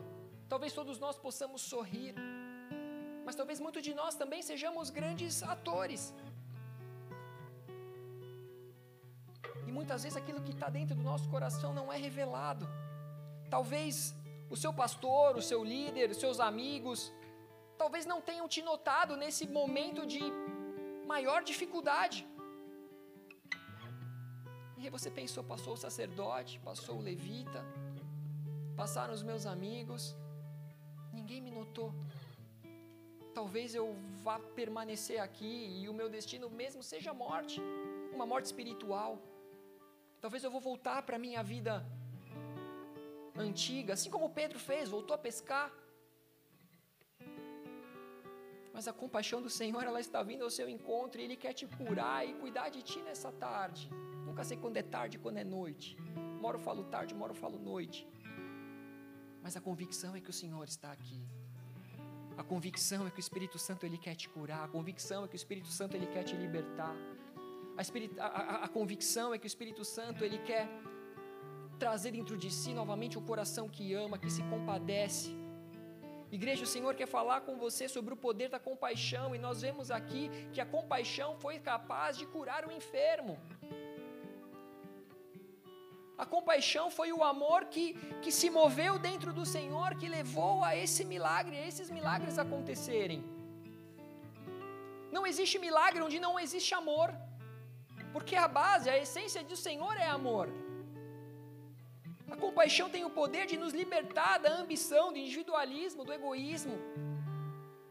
[0.50, 2.14] talvez todos nós possamos sorrir,
[3.26, 6.14] mas talvez muitos de nós também sejamos grandes atores.
[9.78, 12.66] Muitas vezes aquilo que está dentro do nosso coração não é revelado.
[13.56, 13.94] Talvez
[14.54, 17.00] o seu pastor, o seu líder, os seus amigos,
[17.84, 20.22] talvez não tenham te notado nesse momento de
[21.14, 22.20] maior dificuldade.
[24.78, 27.62] E aí você pensou, passou o sacerdote, passou o levita,
[28.82, 30.16] passaram os meus amigos,
[31.20, 31.90] ninguém me notou.
[33.38, 33.86] talvez eu
[34.26, 37.60] vá permanecer aqui e o meu destino mesmo seja morte,
[38.16, 39.12] uma morte espiritual.
[40.24, 41.74] Talvez eu vou voltar para a minha vida
[43.46, 45.70] antiga, assim como Pedro fez, voltou a pescar.
[48.74, 51.68] Mas a compaixão do Senhor, ela está vindo ao seu encontro e Ele quer te
[51.68, 53.90] curar e cuidar de ti nessa tarde.
[54.26, 55.98] Nunca sei quando é tarde, quando é noite.
[56.40, 58.08] Moro falo tarde, moro falo noite.
[59.42, 61.22] Mas a convicção é que o Senhor está aqui.
[62.38, 64.64] A convicção é que o Espírito Santo ele quer te curar.
[64.64, 66.96] A convicção é que o Espírito Santo ele quer te libertar.
[67.76, 70.68] A, a, a, convicção é que o Espírito Santo ele quer
[71.80, 75.32] trazer dentro de si novamente um coração que ama, que se compadece.
[76.32, 79.90] Igreja, o Senhor quer falar com você sobre o poder da compaixão, e nós vemos
[79.90, 83.40] aqui que a compaixão foi capaz de curar o enfermo.
[86.16, 90.76] A compaixão foi o amor que, que se moveu dentro do Senhor, que levou a
[90.76, 93.24] esse milagre, a esses milagres acontecerem.
[95.12, 97.14] Não existe milagre onde não existe amor,
[98.14, 100.48] porque a base, a essência do Senhor é amor.
[102.34, 106.78] A compaixão tem o poder de nos libertar da ambição, do individualismo, do egoísmo.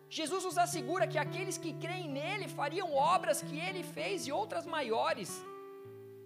[0.09, 4.67] Jesus nos assegura que aqueles que creem nele fariam obras que ele fez e outras
[4.67, 5.31] maiores.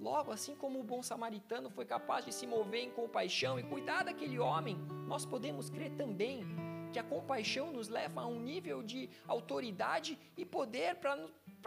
[0.01, 4.05] Logo, assim como o bom samaritano foi capaz de se mover em compaixão e cuidar
[4.05, 4.77] daquele homem,
[5.07, 6.45] nós podemos crer também
[6.93, 11.19] que a compaixão nos leva a um nível de autoridade e poder para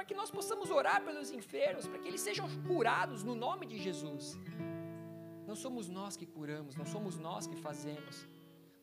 [0.06, 4.38] que nós possamos orar pelos enfermos, para que eles sejam curados no nome de Jesus.
[5.47, 8.28] Não somos nós que curamos, não somos nós que fazemos,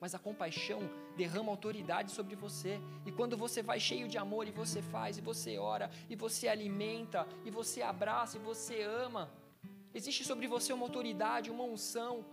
[0.00, 0.80] mas a compaixão
[1.16, 2.80] derrama autoridade sobre você.
[3.04, 6.48] E quando você vai cheio de amor e você faz, e você ora, e você
[6.48, 9.30] alimenta, e você abraça, e você ama,
[9.94, 12.24] existe sobre você uma autoridade, uma unção,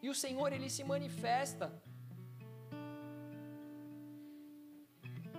[0.00, 1.72] e o Senhor ele se manifesta.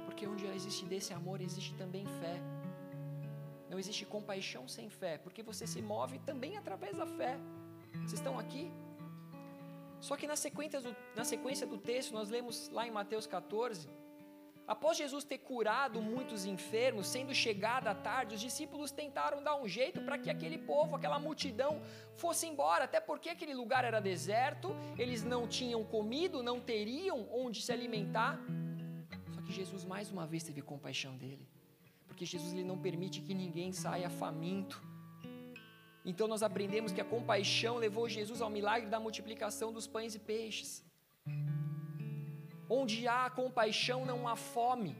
[0.06, 2.53] Porque onde existe desse amor, existe também fé.
[3.74, 7.40] Não existe compaixão sem fé, porque você se move também através da fé.
[7.94, 8.72] Vocês estão aqui?
[10.00, 13.90] Só que na sequência, do, na sequência do texto, nós lemos lá em Mateus 14,
[14.68, 19.68] após Jesus ter curado muitos enfermos, sendo chegada a tarde, os discípulos tentaram dar um
[19.68, 21.82] jeito para que aquele povo, aquela multidão,
[22.16, 24.70] fosse embora, até porque aquele lugar era deserto,
[25.00, 28.40] eles não tinham comido, não teriam onde se alimentar.
[29.34, 31.48] Só que Jesus mais uma vez teve compaixão dele,
[32.14, 34.78] porque Jesus ele não permite que ninguém saia faminto.
[36.10, 40.20] Então nós aprendemos que a compaixão levou Jesus ao milagre da multiplicação dos pães e
[40.20, 40.72] peixes.
[42.70, 44.96] Onde há compaixão não há fome.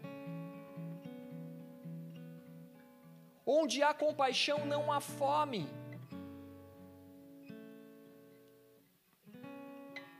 [3.46, 5.64] Onde há compaixão não há fome.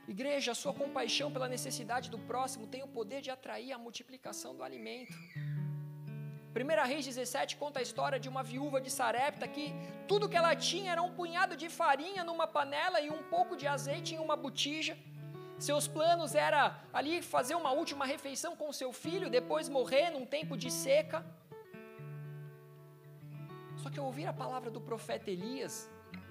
[0.06, 4.54] Igreja, a sua compaixão pela necessidade do próximo tem o poder de atrair a multiplicação
[4.54, 5.18] do alimento.
[6.54, 9.74] 1 Reis 17 conta a história de uma viúva de Sarepta que
[10.06, 13.66] tudo que ela tinha era um punhado de farinha numa panela e um pouco de
[13.66, 14.96] azeite em uma botija.
[15.58, 20.56] Seus planos era ali fazer uma última refeição com seu filho, depois morrer num tempo
[20.56, 21.26] de seca.
[23.82, 25.90] Só que ao ouvir a palavra do profeta Elias,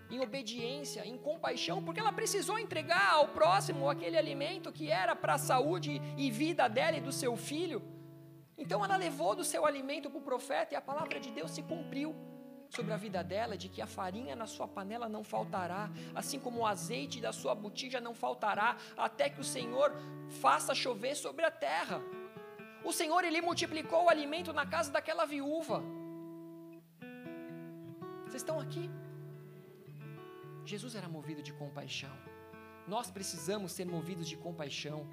[0.10, 5.34] em obediência, em compaixão, porque ela precisou entregar ao próximo aquele alimento que era para
[5.34, 7.82] a saúde e vida dela e do seu filho.
[8.58, 11.64] Então ela levou do seu alimento para o profeta e a palavra de Deus se
[11.64, 12.16] cumpriu
[12.70, 16.62] sobre a vida dela, de que a farinha na sua panela não faltará, assim como
[16.62, 19.94] o azeite da sua botija não faltará, até que o Senhor
[20.42, 22.02] faça chover sobre a terra.
[22.84, 25.84] O Senhor, Ele multiplicou o alimento na casa daquela viúva.
[28.26, 28.90] Vocês estão aqui?
[30.66, 32.12] Jesus era movido de compaixão.
[32.88, 35.08] Nós precisamos ser movidos de compaixão.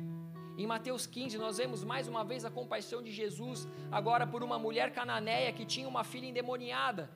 [0.59, 4.59] Em Mateus 15, nós vemos mais uma vez a compaixão de Jesus, agora por uma
[4.59, 7.09] mulher cananeia que tinha uma filha endemoniada.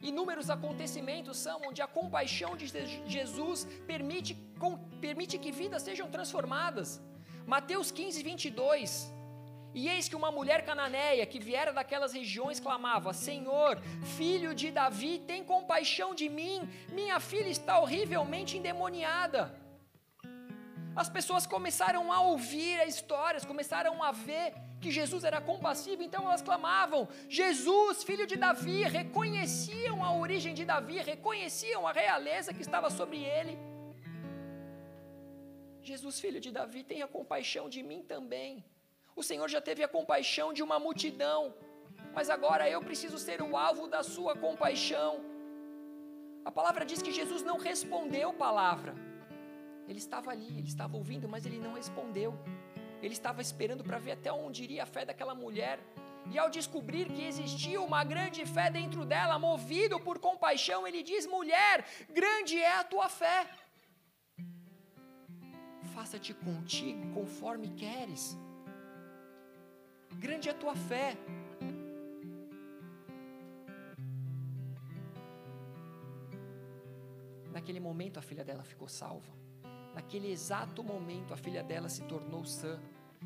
[0.00, 2.66] Inúmeros acontecimentos são onde a compaixão de
[3.06, 7.00] Jesus permite, com, permite que vidas sejam transformadas.
[7.44, 9.12] Mateus 15, 22.
[9.74, 13.80] E eis que uma mulher cananeia que viera daquelas regiões clamava: Senhor,
[14.16, 19.57] filho de Davi, tem compaixão de mim, minha filha está horrivelmente endemoniada.
[21.02, 24.46] As pessoas começaram a ouvir as histórias, começaram a ver
[24.82, 30.64] que Jesus era compassivo, então elas clamavam: Jesus, filho de Davi, reconheciam a origem de
[30.64, 33.56] Davi, reconheciam a realeza que estava sobre ele.
[35.90, 38.64] Jesus, filho de Davi, tenha compaixão de mim também.
[39.14, 41.54] O Senhor já teve a compaixão de uma multidão,
[42.12, 45.12] mas agora eu preciso ser o alvo da sua compaixão.
[46.44, 49.07] A palavra diz que Jesus não respondeu palavra.
[49.88, 52.32] Ele estava ali, ele estava ouvindo, mas ele não respondeu.
[53.02, 55.78] Ele estava esperando para ver até onde iria a fé daquela mulher.
[56.30, 61.26] E ao descobrir que existia uma grande fé dentro dela, movido por compaixão, ele diz:
[61.26, 61.86] Mulher,
[62.20, 63.48] grande é a tua fé.
[65.94, 68.36] Faça-te contigo conforme queres.
[70.24, 71.16] Grande é a tua fé.
[77.50, 79.32] Naquele momento a filha dela ficou salva.
[79.98, 82.78] Naquele exato momento a filha dela se tornou sã.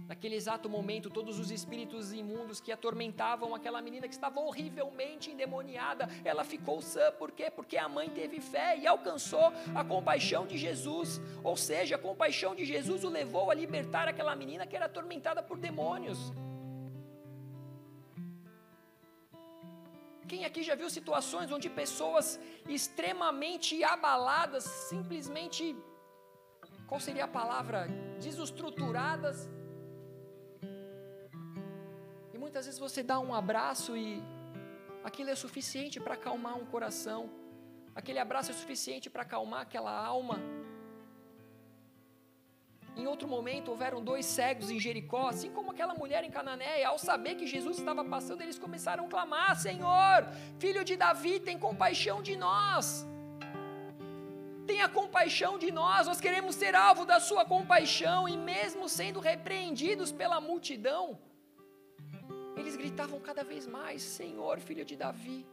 [0.08, 6.08] Naquele exato momento, todos os espíritos imundos que atormentavam aquela menina que estava horrivelmente endemoniada,
[6.24, 7.12] ela ficou sã.
[7.12, 7.50] Por quê?
[7.50, 11.20] Porque a mãe teve fé e alcançou a compaixão de Jesus.
[11.44, 15.42] Ou seja, a compaixão de Jesus o levou a libertar aquela menina que era atormentada
[15.42, 16.32] por demônios.
[20.26, 25.76] Quem aqui já viu situações onde pessoas extremamente abaladas, simplesmente,
[26.92, 27.88] qual seria a palavra?
[28.20, 29.48] Desestruturadas,
[32.38, 34.22] muitas vezes você dá um abraço e
[35.02, 37.30] aquilo é suficiente para acalmar um coração,
[37.94, 40.38] aquele abraço é suficiente para acalmar aquela alma.
[42.94, 46.88] Em outro momento, houveram dois cegos em Jericó, assim como aquela mulher em Cananéia.
[46.88, 50.18] Ao saber que Jesus estava passando, eles começaram a clamar: Senhor,
[50.58, 53.06] filho de Davi, tem compaixão de nós.
[54.66, 60.12] Tenha compaixão de nós, nós queremos ser alvo da sua compaixão, e mesmo sendo repreendidos
[60.12, 61.18] pela multidão,
[62.56, 65.46] eles gritavam cada vez mais: Senhor, filho de Davi,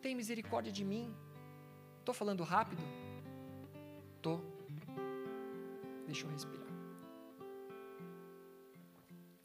[0.00, 1.14] tem misericórdia de mim.
[1.98, 2.82] Estou falando rápido?
[4.16, 4.42] Estou.
[6.06, 6.66] Deixa eu respirar.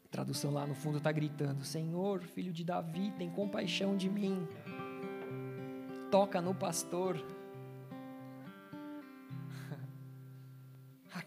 [0.04, 4.48] A tradução lá no fundo está gritando: Senhor, filho de Davi, tem compaixão de mim.
[6.10, 7.22] Toca no pastor.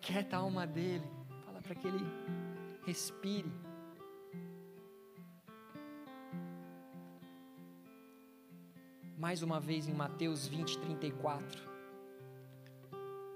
[0.02, 1.06] Aquieta a alma dele.
[1.46, 2.04] Fala para que ele
[2.88, 3.52] respire.
[9.22, 11.62] mais uma vez em Mateus 20, 34.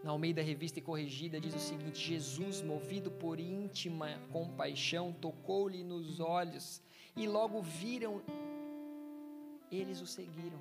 [0.03, 6.19] Na Almeida Revista e Corrigida diz o seguinte: Jesus, movido por íntima compaixão, tocou-lhe nos
[6.19, 6.81] olhos
[7.15, 8.23] e logo viram,
[9.71, 10.59] eles o seguiram.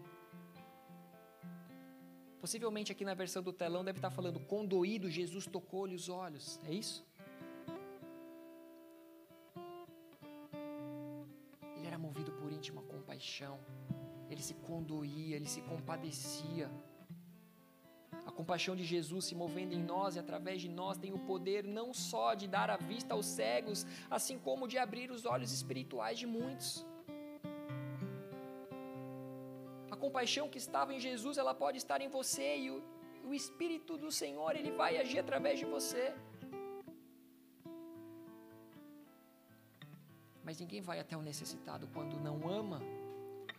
[2.44, 6.60] Possivelmente aqui na versão do telão deve estar falando: condoído, Jesus tocou-lhe os olhos.
[6.66, 7.02] É isso?
[11.74, 13.58] Ele era movido por íntima compaixão
[14.28, 16.70] ele se condoía, ele se compadecia.
[18.26, 21.64] A compaixão de Jesus se movendo em nós e através de nós tem o poder
[21.64, 26.18] não só de dar a vista aos cegos, assim como de abrir os olhos espirituais
[26.18, 26.84] de muitos.
[30.14, 32.76] Compaixão que estava em Jesus, ela pode estar em você e o,
[33.28, 36.14] o Espírito do Senhor, ele vai agir através de você.
[40.44, 42.80] Mas ninguém vai até o necessitado quando não ama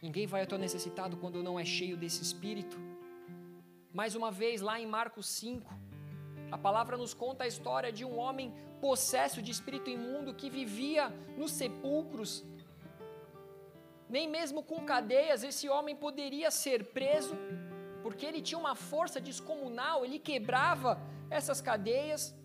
[0.01, 2.77] Ninguém vai ao necessitado quando não é cheio desse espírito.
[3.91, 5.73] Mais uma vez, lá em Marcos 5,
[6.51, 11.09] a palavra nos conta a história de um homem possesso de espírito imundo que vivia
[11.35, 12.45] nos sepulcros.
[14.09, 17.35] Nem mesmo com cadeias esse homem poderia ser preso,
[18.03, 20.99] porque ele tinha uma força descomunal, ele quebrava
[21.29, 22.35] essas cadeias.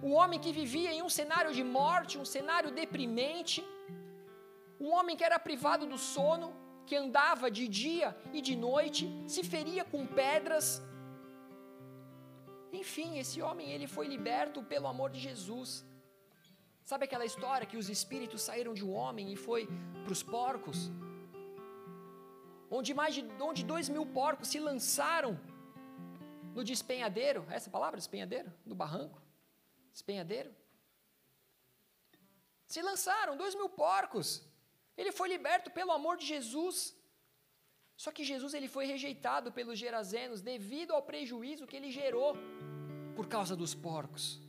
[0.00, 3.64] O homem que vivia em um cenário de morte, um cenário deprimente,
[4.80, 6.54] um homem que era privado do sono,
[6.86, 10.80] que andava de dia e de noite, se feria com pedras.
[12.72, 15.84] Enfim, esse homem ele foi liberto pelo amor de Jesus.
[16.90, 19.62] Sabe aquela história que os espíritos saíram de um homem e foi
[20.04, 20.78] para os porcos?
[22.76, 25.32] Onde mais de onde dois mil porcos se lançaram
[26.54, 28.50] no despenhadeiro, é essa palavra, despenhadeiro?
[28.64, 29.20] No barranco?
[29.92, 30.50] Despenhadeiro?
[32.72, 34.28] Se lançaram, dois mil porcos.
[34.96, 36.96] Ele foi liberto pelo amor de Jesus.
[37.98, 42.34] Só que Jesus ele foi rejeitado pelos gerazenos devido ao prejuízo que ele gerou
[43.14, 44.47] por causa dos porcos.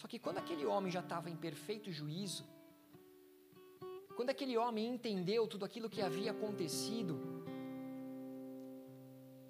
[0.00, 2.44] Só que quando aquele homem já estava em perfeito juízo,
[4.16, 7.14] quando aquele homem entendeu tudo aquilo que havia acontecido,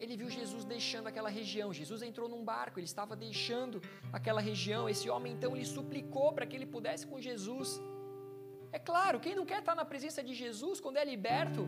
[0.02, 1.68] ele viu Jesus deixando aquela região.
[1.80, 3.80] Jesus entrou num barco, ele estava deixando
[4.18, 4.88] aquela região.
[4.92, 7.80] Esse homem então lhe suplicou para que ele pudesse com Jesus.
[8.72, 11.64] É claro, quem não quer estar na presença de Jesus quando é liberto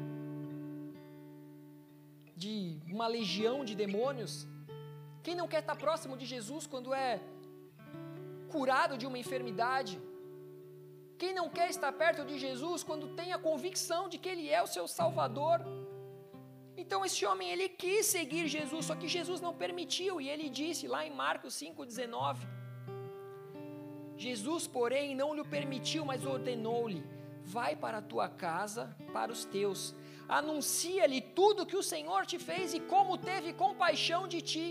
[2.44, 2.54] de
[2.96, 4.34] uma legião de demônios?
[5.22, 7.20] Quem não quer estar próximo de Jesus quando é
[8.54, 9.94] curado de uma enfermidade?
[11.20, 14.60] Quem não quer estar perto de Jesus quando tem a convicção de que Ele é
[14.62, 15.60] o seu Salvador?
[16.82, 20.88] Então esse homem ele quis seguir Jesus, só que Jesus não permitiu e ele disse
[20.94, 22.46] lá em Marcos 5:19
[24.16, 27.04] Jesus, porém, não lhe permitiu, mas ordenou-lhe:
[27.42, 29.94] Vai para a tua casa, para os teus,
[30.28, 34.66] anuncia-lhe tudo que o Senhor te fez e como teve compaixão de ti.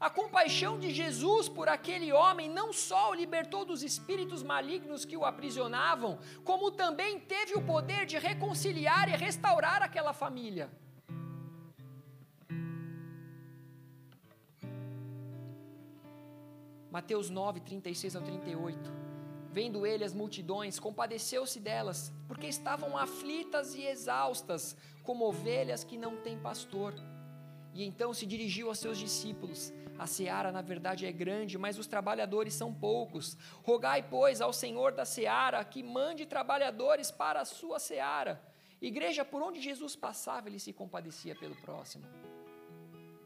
[0.00, 5.16] A compaixão de Jesus por aquele homem não só o libertou dos espíritos malignos que
[5.16, 10.70] o aprisionavam, como também teve o poder de reconciliar e restaurar aquela família.
[16.90, 18.78] Mateus 9, 36 ao 38.
[19.50, 26.16] Vendo ele as multidões, compadeceu-se delas, porque estavam aflitas e exaustas, como ovelhas que não
[26.16, 26.94] têm pastor.
[27.74, 31.88] E então se dirigiu aos seus discípulos: A seara, na verdade, é grande, mas os
[31.88, 33.36] trabalhadores são poucos.
[33.64, 38.40] Rogai, pois, ao Senhor da seara que mande trabalhadores para a sua seara.
[38.80, 42.06] Igreja, por onde Jesus passava, ele se compadecia pelo próximo.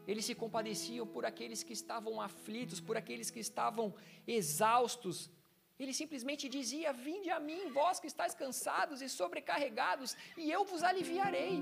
[0.07, 3.93] Eles se compadeciam por aqueles que estavam aflitos, por aqueles que estavam
[4.27, 5.29] exaustos.
[5.79, 10.83] Ele simplesmente dizia: Vinde a mim, vós que estáis cansados e sobrecarregados, e eu vos
[10.83, 11.61] aliviarei.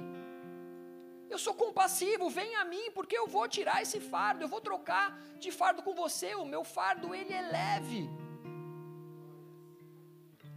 [1.33, 5.05] Eu sou compassivo, vem a mim, porque eu vou tirar esse fardo, eu vou trocar
[5.43, 8.01] de fardo com você, o meu fardo ele é leve.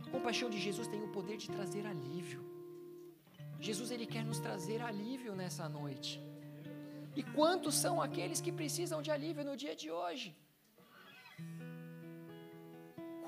[0.06, 2.42] A compaixão de Jesus tem o poder de trazer alívio.
[3.68, 6.12] Jesus ele quer nos trazer alívio nessa noite.
[7.16, 10.28] E quantos são aqueles que precisam de alívio no dia de hoje?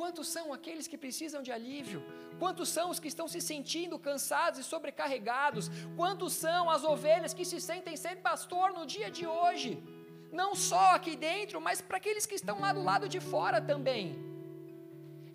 [0.01, 2.01] Quantos são aqueles que precisam de alívio?
[2.39, 5.71] Quantos são os que estão se sentindo cansados e sobrecarregados?
[6.01, 9.71] Quantos são as ovelhas que se sentem sem pastor no dia de hoje?
[10.41, 14.05] Não só aqui dentro, mas para aqueles que estão lá do lado de fora também.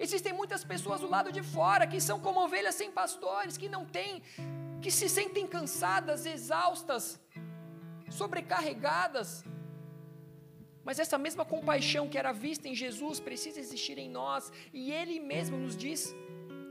[0.05, 3.83] Existem muitas pessoas do lado de fora que são como ovelhas sem pastores, que não
[3.85, 4.21] têm,
[4.81, 7.19] que se sentem cansadas, exaustas,
[8.09, 9.43] sobrecarregadas.
[10.83, 15.19] Mas essa mesma compaixão que era vista em Jesus precisa existir em nós, e Ele
[15.19, 16.13] mesmo nos diz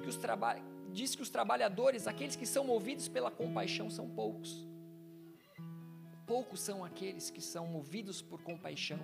[0.02, 0.56] que os, traba
[0.92, 4.66] diz que os trabalhadores, aqueles que são movidos pela compaixão, são poucos.
[6.26, 8.98] Poucos são aqueles que são movidos por compaixão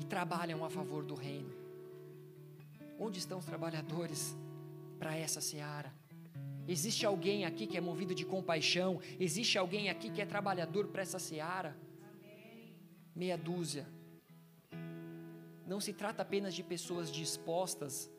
[0.00, 1.52] e trabalham a favor do reino.
[2.98, 4.36] Onde estão os trabalhadores
[4.98, 5.92] para essa seara?
[6.68, 9.00] Existe alguém aqui que é movido de compaixão?
[9.20, 11.76] Existe alguém aqui que é trabalhador para essa seara?
[13.14, 13.86] Meia dúzia.
[15.66, 18.10] Não se trata apenas de pessoas dispostas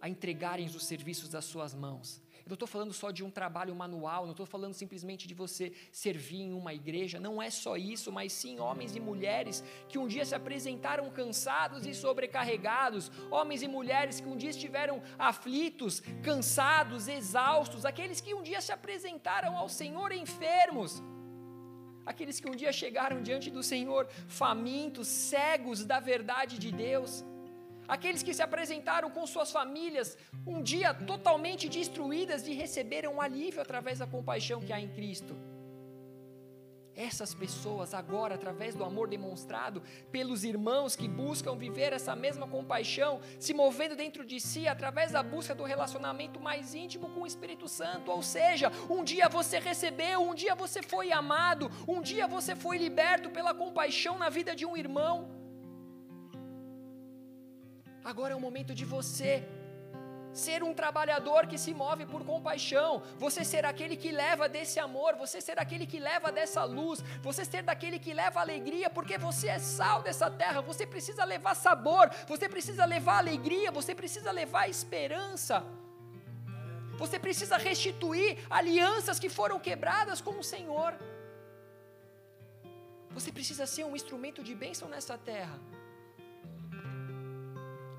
[0.00, 2.22] a entregarem os serviços das suas mãos.
[2.38, 5.72] Eu não estou falando só de um trabalho manual, não estou falando simplesmente de você
[5.92, 10.06] servir em uma igreja, não é só isso, mas sim homens e mulheres que um
[10.06, 17.08] dia se apresentaram cansados e sobrecarregados, homens e mulheres que um dia estiveram aflitos, cansados,
[17.08, 21.02] exaustos, aqueles que um dia se apresentaram ao Senhor enfermos
[22.10, 24.02] aqueles que um dia chegaram diante do Senhor
[24.42, 27.24] famintos, cegos da verdade de Deus,
[27.96, 33.62] aqueles que se apresentaram com suas famílias, um dia totalmente destruídas e receberam um alívio
[33.62, 35.34] através da compaixão que há em Cristo.
[36.96, 43.20] Essas pessoas, agora, através do amor demonstrado pelos irmãos que buscam viver essa mesma compaixão,
[43.38, 47.68] se movendo dentro de si através da busca do relacionamento mais íntimo com o Espírito
[47.68, 48.10] Santo.
[48.10, 52.76] Ou seja, um dia você recebeu, um dia você foi amado, um dia você foi
[52.76, 55.40] liberto pela compaixão na vida de um irmão.
[58.02, 59.46] Agora é o momento de você
[60.32, 65.16] ser um trabalhador que se move por compaixão, você ser aquele que leva desse amor,
[65.16, 69.48] você ser aquele que leva dessa luz, você ser daquele que leva alegria, porque você
[69.48, 74.68] é sal dessa terra, você precisa levar sabor, você precisa levar alegria, você precisa levar
[74.68, 75.64] esperança.
[76.98, 80.94] Você precisa restituir alianças que foram quebradas com o Senhor.
[83.10, 85.58] Você precisa ser um instrumento de bênção nessa terra.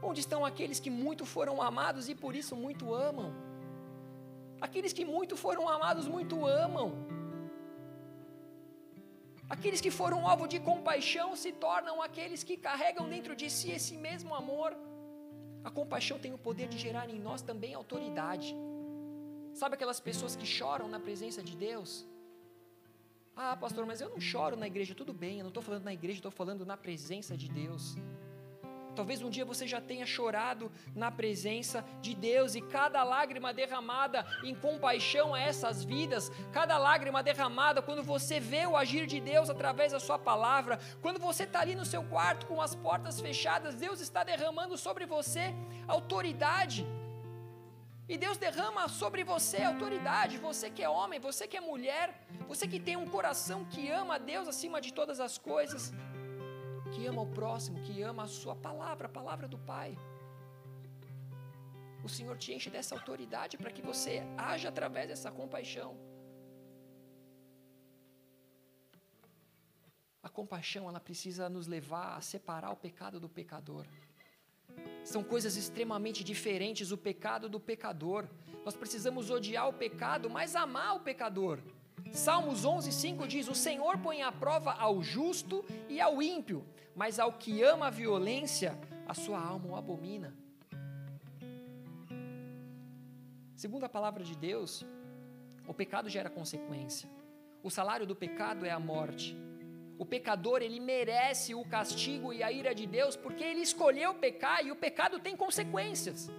[0.10, 3.30] Onde estão aqueles que muito foram amados e por isso muito amam?
[4.60, 6.88] Aqueles que muito foram amados, muito amam.
[9.50, 13.96] Aqueles que foram alvo de compaixão se tornam aqueles que carregam dentro de si esse
[13.98, 14.72] mesmo amor.
[15.64, 18.56] A compaixão tem o poder de gerar em nós também autoridade.
[19.54, 22.08] Sabe aquelas pessoas que choram na presença de Deus?
[23.36, 24.96] Ah, pastor, mas eu não choro na igreja.
[24.96, 27.96] Tudo bem, eu não estou falando na igreja, estou falando na presença de Deus.
[28.96, 34.26] Talvez um dia você já tenha chorado na presença de Deus e cada lágrima derramada
[34.44, 39.50] em compaixão a essas vidas, cada lágrima derramada quando você vê o agir de Deus
[39.50, 43.76] através da Sua palavra, quando você está ali no seu quarto com as portas fechadas,
[43.76, 45.54] Deus está derramando sobre você
[45.88, 46.86] autoridade.
[48.10, 52.68] E Deus derrama sobre você autoridade, você que é homem, você que é mulher, você
[52.68, 55.94] que tem um coração que ama a Deus acima de todas as coisas
[56.94, 59.98] que ama o próximo, que ama a sua palavra, a palavra do Pai.
[62.04, 65.96] o Senhor te enche dessa autoridade para que você haja através dessa compaixão.
[70.24, 73.86] A compaixão, ela precisa nos levar a separar o pecado do pecador.
[75.04, 78.28] São coisas extremamente diferentes o pecado do pecador.
[78.64, 81.60] Nós precisamos odiar o pecado, mas amar o pecador.
[82.12, 86.66] Salmos 11:5 diz: "O Senhor põe à prova ao justo e ao ímpio,
[86.96, 88.78] mas ao que ama a violência,
[89.08, 90.36] a sua alma o abomina."
[93.56, 94.86] Segundo a palavra de Deus,
[95.68, 97.08] o pecado gera consequência.
[97.64, 99.38] O salário do pecado é a morte.
[100.00, 104.66] O pecador, ele merece o castigo e a ira de Deus porque ele escolheu pecar
[104.66, 106.32] e o pecado tem consequências.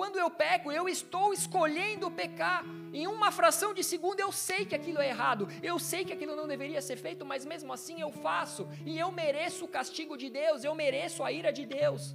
[0.00, 2.64] Quando eu peco, eu estou escolhendo pecar.
[2.90, 6.34] Em uma fração de segundo eu sei que aquilo é errado, eu sei que aquilo
[6.34, 10.30] não deveria ser feito, mas mesmo assim eu faço, e eu mereço o castigo de
[10.30, 12.14] Deus, eu mereço a ira de Deus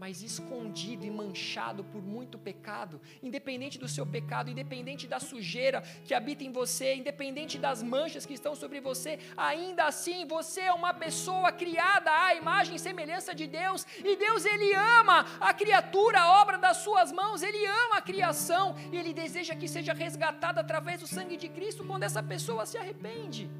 [0.00, 6.14] mas escondido e manchado por muito pecado, independente do seu pecado, independente da sujeira que
[6.14, 10.94] habita em você, independente das manchas que estão sobre você, ainda assim você é uma
[10.94, 16.40] pessoa criada à imagem e semelhança de Deus, e Deus ele ama a criatura, a
[16.40, 21.00] obra das suas mãos, ele ama a criação, e ele deseja que seja resgatada através
[21.00, 23.50] do sangue de Cristo quando essa pessoa se arrepende.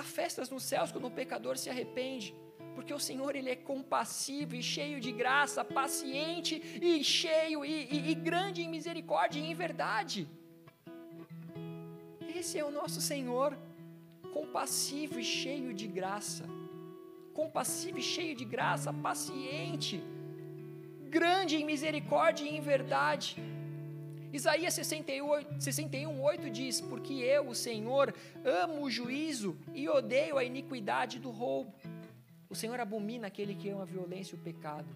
[0.00, 2.28] Há festas nos céus quando o pecador se arrepende,
[2.74, 6.54] porque o Senhor ele é compassivo e cheio de graça, paciente
[6.90, 10.26] e cheio e, e, e grande em misericórdia e em verdade.
[12.34, 13.50] Esse é o nosso Senhor,
[14.32, 16.46] compassivo e cheio de graça,
[17.34, 20.02] compassivo e cheio de graça, paciente,
[21.18, 23.28] grande em misericórdia e em verdade.
[24.32, 28.14] Isaías 68, 61, 8 diz: Porque eu, o Senhor,
[28.44, 31.74] amo o juízo e odeio a iniquidade do roubo.
[32.48, 34.88] O Senhor abomina aquele que ama a violência e o pecado.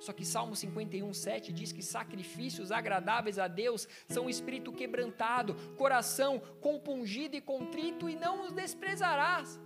[0.00, 5.54] Só que Salmo 51, 7 diz que sacrifícios agradáveis a Deus são um espírito quebrantado,
[5.76, 9.60] coração compungido e contrito, e não os desprezarás.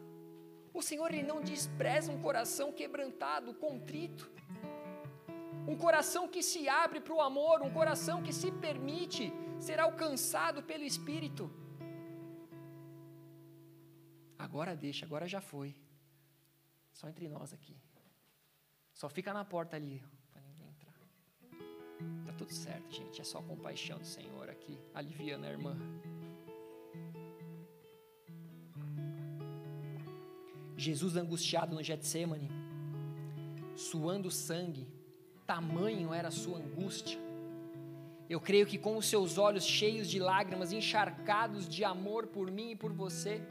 [0.73, 4.31] O Senhor ele não despreza um coração quebrantado, contrito
[5.67, 10.63] um coração que se abre para o amor, um coração que se permite ser alcançado
[10.63, 11.51] pelo Espírito.
[14.39, 15.75] Agora deixa, agora já foi.
[16.93, 17.77] Só entre nós aqui.
[18.93, 20.95] Só fica na porta ali, para ninguém entrar.
[22.27, 23.21] Tá tudo certo, gente.
[23.21, 25.77] É só compaixão do Senhor aqui, aliviando a irmã.
[30.77, 32.51] Jesus angustiado no Getsemane,
[33.77, 34.89] suando sangue,
[35.47, 37.19] tamanho era a sua angústia.
[38.29, 42.71] Eu creio que com os seus olhos cheios de lágrimas, encharcados de amor por mim
[42.71, 43.43] e por você,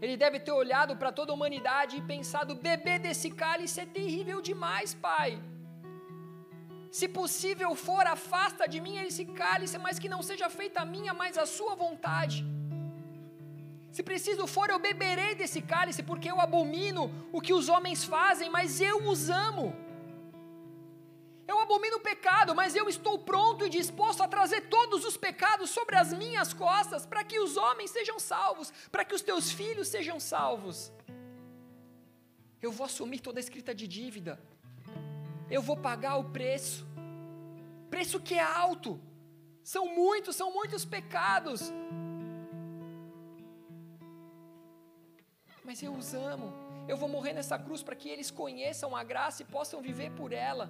[0.00, 4.40] ele deve ter olhado para toda a humanidade e pensado: beber desse cálice é terrível
[4.40, 5.30] demais, Pai.
[6.90, 11.12] Se possível for, afasta de mim esse cálice, mas que não seja feita a minha,
[11.12, 12.38] mas a sua vontade.
[13.90, 18.48] Se preciso for, eu beberei desse cálice, porque eu abomino o que os homens fazem,
[18.48, 19.74] mas eu os amo.
[21.50, 25.70] Eu abomino o pecado, mas eu estou pronto e disposto a trazer todos os pecados
[25.70, 29.88] sobre as minhas costas, para que os homens sejam salvos, para que os teus filhos
[29.88, 30.92] sejam salvos.
[32.60, 34.38] Eu vou assumir toda a escrita de dívida,
[35.50, 36.86] eu vou pagar o preço,
[37.88, 39.00] preço que é alto,
[39.64, 41.72] são muitos, são muitos pecados,
[45.64, 46.52] mas eu os amo,
[46.86, 50.30] eu vou morrer nessa cruz para que eles conheçam a graça e possam viver por
[50.34, 50.68] ela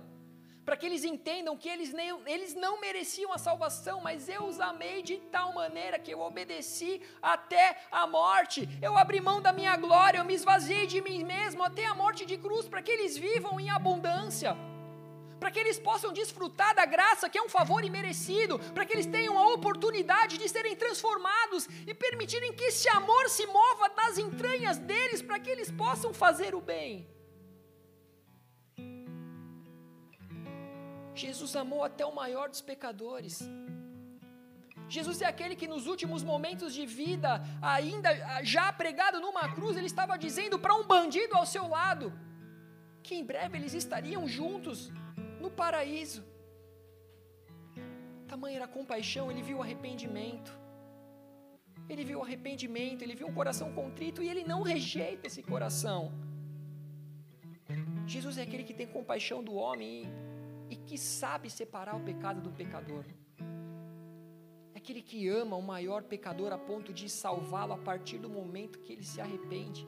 [0.69, 4.61] para que eles entendam que eles, nem, eles não mereciam a salvação, mas eu os
[4.61, 8.69] amei de tal maneira que eu obedeci até a morte.
[8.83, 12.27] Eu abri mão da minha glória, eu me esvaziei de mim mesmo até a morte
[12.27, 14.55] de cruz, para que eles vivam em abundância.
[15.41, 19.07] Para que eles possam desfrutar da graça que é um favor imerecido, para que eles
[19.07, 24.77] tenham a oportunidade de serem transformados e permitirem que esse amor se mova das entranhas
[24.77, 27.09] deles, para que eles possam fazer o bem.
[31.25, 33.35] Jesus amou até o maior dos pecadores.
[34.97, 38.11] Jesus é aquele que nos últimos momentos de vida, ainda
[38.55, 42.07] já pregado numa cruz, ele estava dizendo para um bandido ao seu lado
[43.03, 44.91] que em breve eles estariam juntos
[45.43, 46.23] no paraíso.
[48.27, 50.53] Tamanha era a compaixão, ele viu o arrependimento.
[51.89, 56.13] Ele viu o arrependimento, ele viu um coração contrito e ele não rejeita esse coração.
[58.07, 59.93] Jesus é aquele que tem compaixão do homem
[60.71, 63.05] e que sabe separar o pecado do pecador.
[64.75, 68.79] É aquele que ama o maior pecador a ponto de salvá-lo a partir do momento
[68.79, 69.87] que ele se arrepende.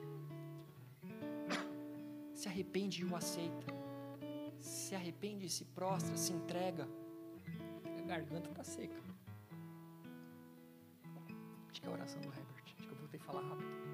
[2.34, 3.66] se arrepende e o aceita.
[4.58, 6.88] Se arrepende e se prostra, se entrega.
[7.98, 9.00] A garganta está seca.
[11.70, 12.64] Acho que é a oração do Herbert.
[12.64, 13.89] Acho que eu voltei a falar rápido.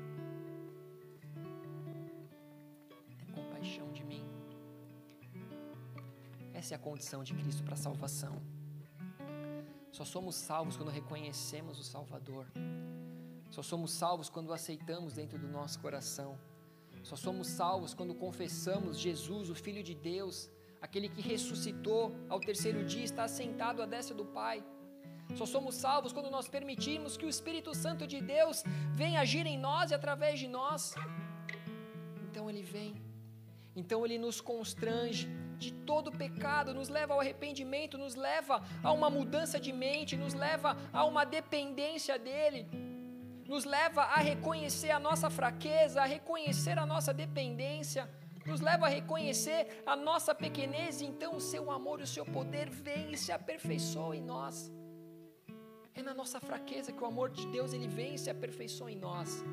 [6.72, 8.42] É a condição de Cristo para a salvação.
[9.92, 12.44] Só somos salvos quando reconhecemos o Salvador.
[13.50, 16.36] Só somos salvos quando o aceitamos dentro do nosso coração.
[17.04, 20.50] Só somos salvos quando confessamos Jesus, o Filho de Deus,
[20.80, 24.64] aquele que ressuscitou ao terceiro dia, está assentado à destra do Pai.
[25.36, 29.56] Só somos salvos quando nós permitimos que o Espírito Santo de Deus venha agir em
[29.56, 30.94] nós e através de nós.
[32.28, 33.00] Então ele vem,
[33.74, 35.28] então ele nos constrange
[35.58, 40.34] de todo pecado, nos leva ao arrependimento, nos leva a uma mudança de mente, nos
[40.34, 42.66] leva a uma dependência dele
[43.48, 48.08] nos leva a reconhecer a nossa fraqueza, a reconhecer a nossa dependência,
[48.44, 52.68] nos leva a reconhecer a nossa pequenez, e então o seu amor o seu poder
[52.70, 54.72] vem e se aperfeiçoa em nós.
[55.94, 58.96] É na nossa fraqueza que o amor de Deus ele vem e se aperfeiçoa em
[58.96, 59.44] nós.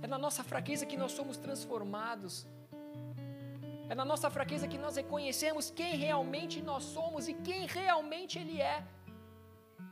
[0.00, 2.46] É na nossa fraqueza que nós somos transformados.
[3.90, 8.60] É na nossa fraqueza que nós reconhecemos quem realmente nós somos e quem realmente Ele
[8.60, 8.84] é.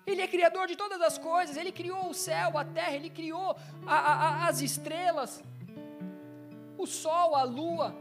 [0.06, 3.56] Ele é criador de todas as coisas, ele criou o céu, a terra, ele criou
[3.84, 5.42] a, a, as estrelas,
[6.78, 7.92] o sol, a lua.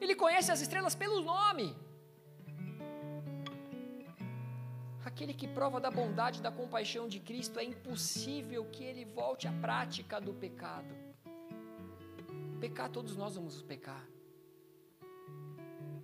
[0.00, 1.74] Ele conhece as estrelas pelo nome.
[5.04, 9.48] Aquele que prova da bondade e da compaixão de Cristo, é impossível que ele volte
[9.48, 10.94] à prática do pecado.
[12.60, 14.04] Pecar, todos nós vamos pecar.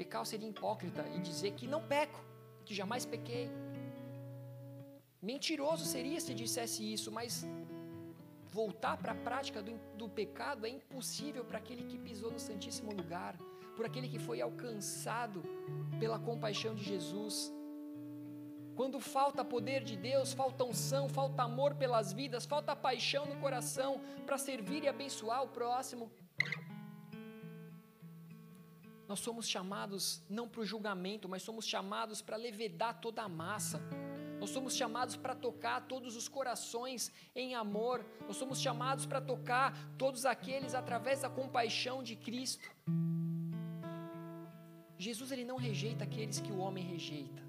[0.02, 2.20] Pecar seria hipócrita e dizer que não peco,
[2.64, 3.48] que jamais pequei.
[5.30, 7.46] Mentiroso seria se dissesse isso, mas
[8.50, 12.92] voltar para a prática do, do pecado é impossível para aquele que pisou no Santíssimo
[12.92, 13.38] Lugar,
[13.76, 15.44] por aquele que foi alcançado
[16.00, 17.52] pela compaixão de Jesus.
[18.74, 24.00] Quando falta poder de Deus, falta unção, falta amor pelas vidas, falta paixão no coração
[24.26, 26.10] para servir e abençoar o próximo.
[29.08, 33.80] Nós somos chamados não para o julgamento, mas somos chamados para levedar toda a massa.
[34.40, 38.04] Nós somos chamados para tocar todos os corações em amor.
[38.26, 42.68] Nós somos chamados para tocar todos aqueles através da compaixão de Cristo.
[44.98, 47.42] Jesus ele não rejeita aqueles que o homem rejeita.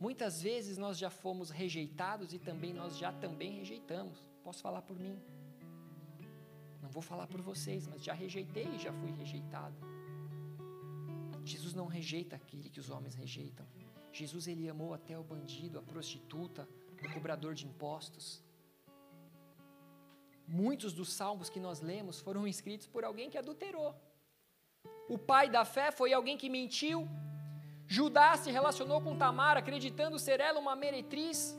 [0.00, 4.26] Muitas vezes nós já fomos rejeitados e também nós já também rejeitamos.
[4.44, 5.20] Posso falar por mim?
[6.80, 9.76] Não vou falar por vocês, mas já rejeitei e já fui rejeitado.
[11.48, 13.66] Jesus não rejeita aquele que os homens rejeitam.
[14.12, 16.68] Jesus ele amou até o bandido, a prostituta,
[17.04, 18.42] o cobrador de impostos.
[20.46, 23.94] Muitos dos salmos que nós lemos foram escritos por alguém que adulterou.
[25.08, 27.06] O pai da fé foi alguém que mentiu.
[27.86, 31.56] Judá se relacionou com Tamar, acreditando ser ela uma meretriz.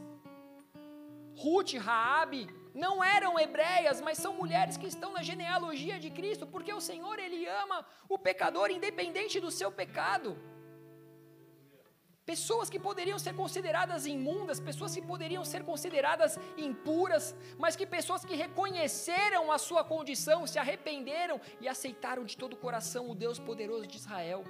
[1.36, 6.74] Ruth, Raabe, não eram hebreias, mas são mulheres que estão na genealogia de Cristo, porque
[6.74, 10.38] o Senhor ele ama o pecador independente do seu pecado.
[12.26, 18.24] Pessoas que poderiam ser consideradas imundas, pessoas que poderiam ser consideradas impuras, mas que pessoas
[18.24, 23.39] que reconheceram a sua condição, se arrependeram e aceitaram de todo o coração o Deus
[23.39, 24.43] poderoso de Israel.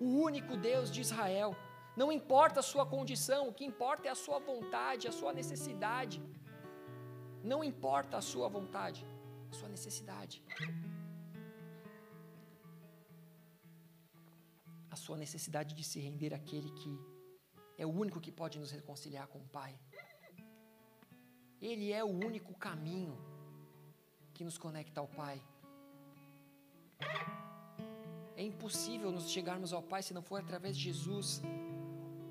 [0.00, 1.54] O único Deus de Israel.
[1.94, 6.22] Não importa a sua condição, o que importa é a sua vontade, a sua necessidade.
[7.52, 9.06] Não importa a sua vontade,
[9.50, 10.42] a sua necessidade.
[14.90, 16.90] a sua necessidade de se render àquele que
[17.76, 19.72] é o único que pode nos reconciliar com o Pai.
[21.60, 23.14] Ele é o único caminho
[24.32, 25.36] que nos conecta ao Pai.
[28.34, 31.42] É impossível nos chegarmos ao Pai se não for através de Jesus.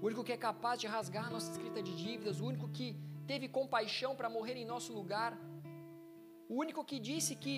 [0.01, 2.87] O único que é capaz de rasgar a nossa escrita de dívidas, o único que
[3.31, 5.31] teve compaixão para morrer em nosso lugar,
[6.51, 7.55] o único que disse que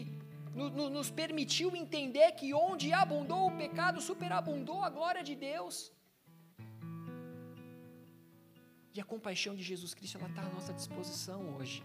[0.96, 5.76] nos permitiu entender que onde abundou o pecado, superabundou a glória de Deus.
[8.96, 11.84] E a compaixão de Jesus Cristo, ela está à nossa disposição hoje.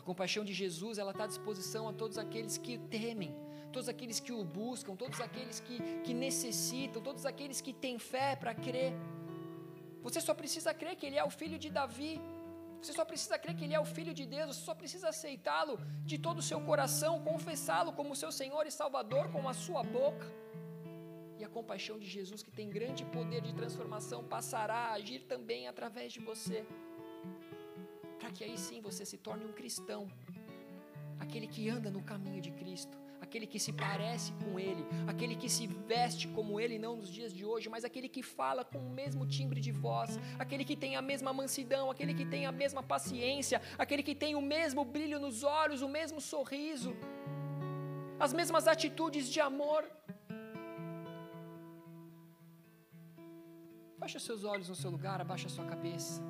[0.00, 3.34] A compaixão de Jesus, ela está à disposição a todos aqueles que temem,
[3.72, 8.36] todos aqueles que o buscam, todos aqueles que, que necessitam, todos aqueles que têm fé
[8.36, 8.92] para crer.
[10.06, 12.20] Você só precisa crer que Ele é o filho de Davi,
[12.80, 15.78] você só precisa crer que Ele é o Filho de Deus, você só precisa aceitá-lo
[16.04, 20.26] de todo o seu coração, confessá-lo como seu Senhor e Salvador com a sua boca.
[21.38, 25.68] E a compaixão de Jesus, que tem grande poder de transformação, passará a agir também
[25.68, 26.66] através de você.
[28.18, 30.06] Para que aí sim você se torne um cristão,
[31.18, 32.96] aquele que anda no caminho de Cristo,
[33.30, 37.32] aquele que se parece com Ele, aquele que se veste como Ele, não nos dias
[37.32, 40.96] de hoje, mas aquele que fala com o mesmo timbre de voz, aquele que tem
[40.96, 45.20] a mesma mansidão, aquele que tem a mesma paciência, aquele que tem o mesmo brilho
[45.20, 46.92] nos olhos, o mesmo sorriso,
[48.18, 49.84] as mesmas atitudes de amor.
[54.02, 56.20] Os seus olhos no seu lugar, abaixa sua cabeça.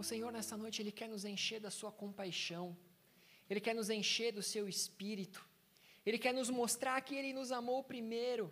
[0.00, 2.66] O Senhor, nessa noite, Ele quer nos encher da Sua compaixão,
[3.50, 5.40] Ele quer nos encher do Seu espírito,
[6.06, 8.46] Ele quer nos mostrar que Ele nos amou primeiro.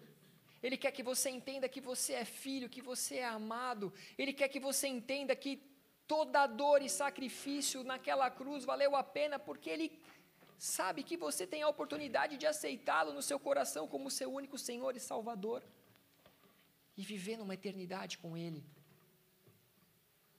[0.62, 3.86] Ele quer que você entenda que você é filho, que você é amado.
[4.18, 5.52] Ele quer que você entenda que
[6.06, 9.88] toda dor e sacrifício naquela cruz valeu a pena, porque Ele
[10.58, 14.94] sabe que você tem a oportunidade de aceitá-lo no seu coração como seu único Senhor
[14.96, 15.62] e Salvador
[16.94, 18.62] e viver numa eternidade com Ele.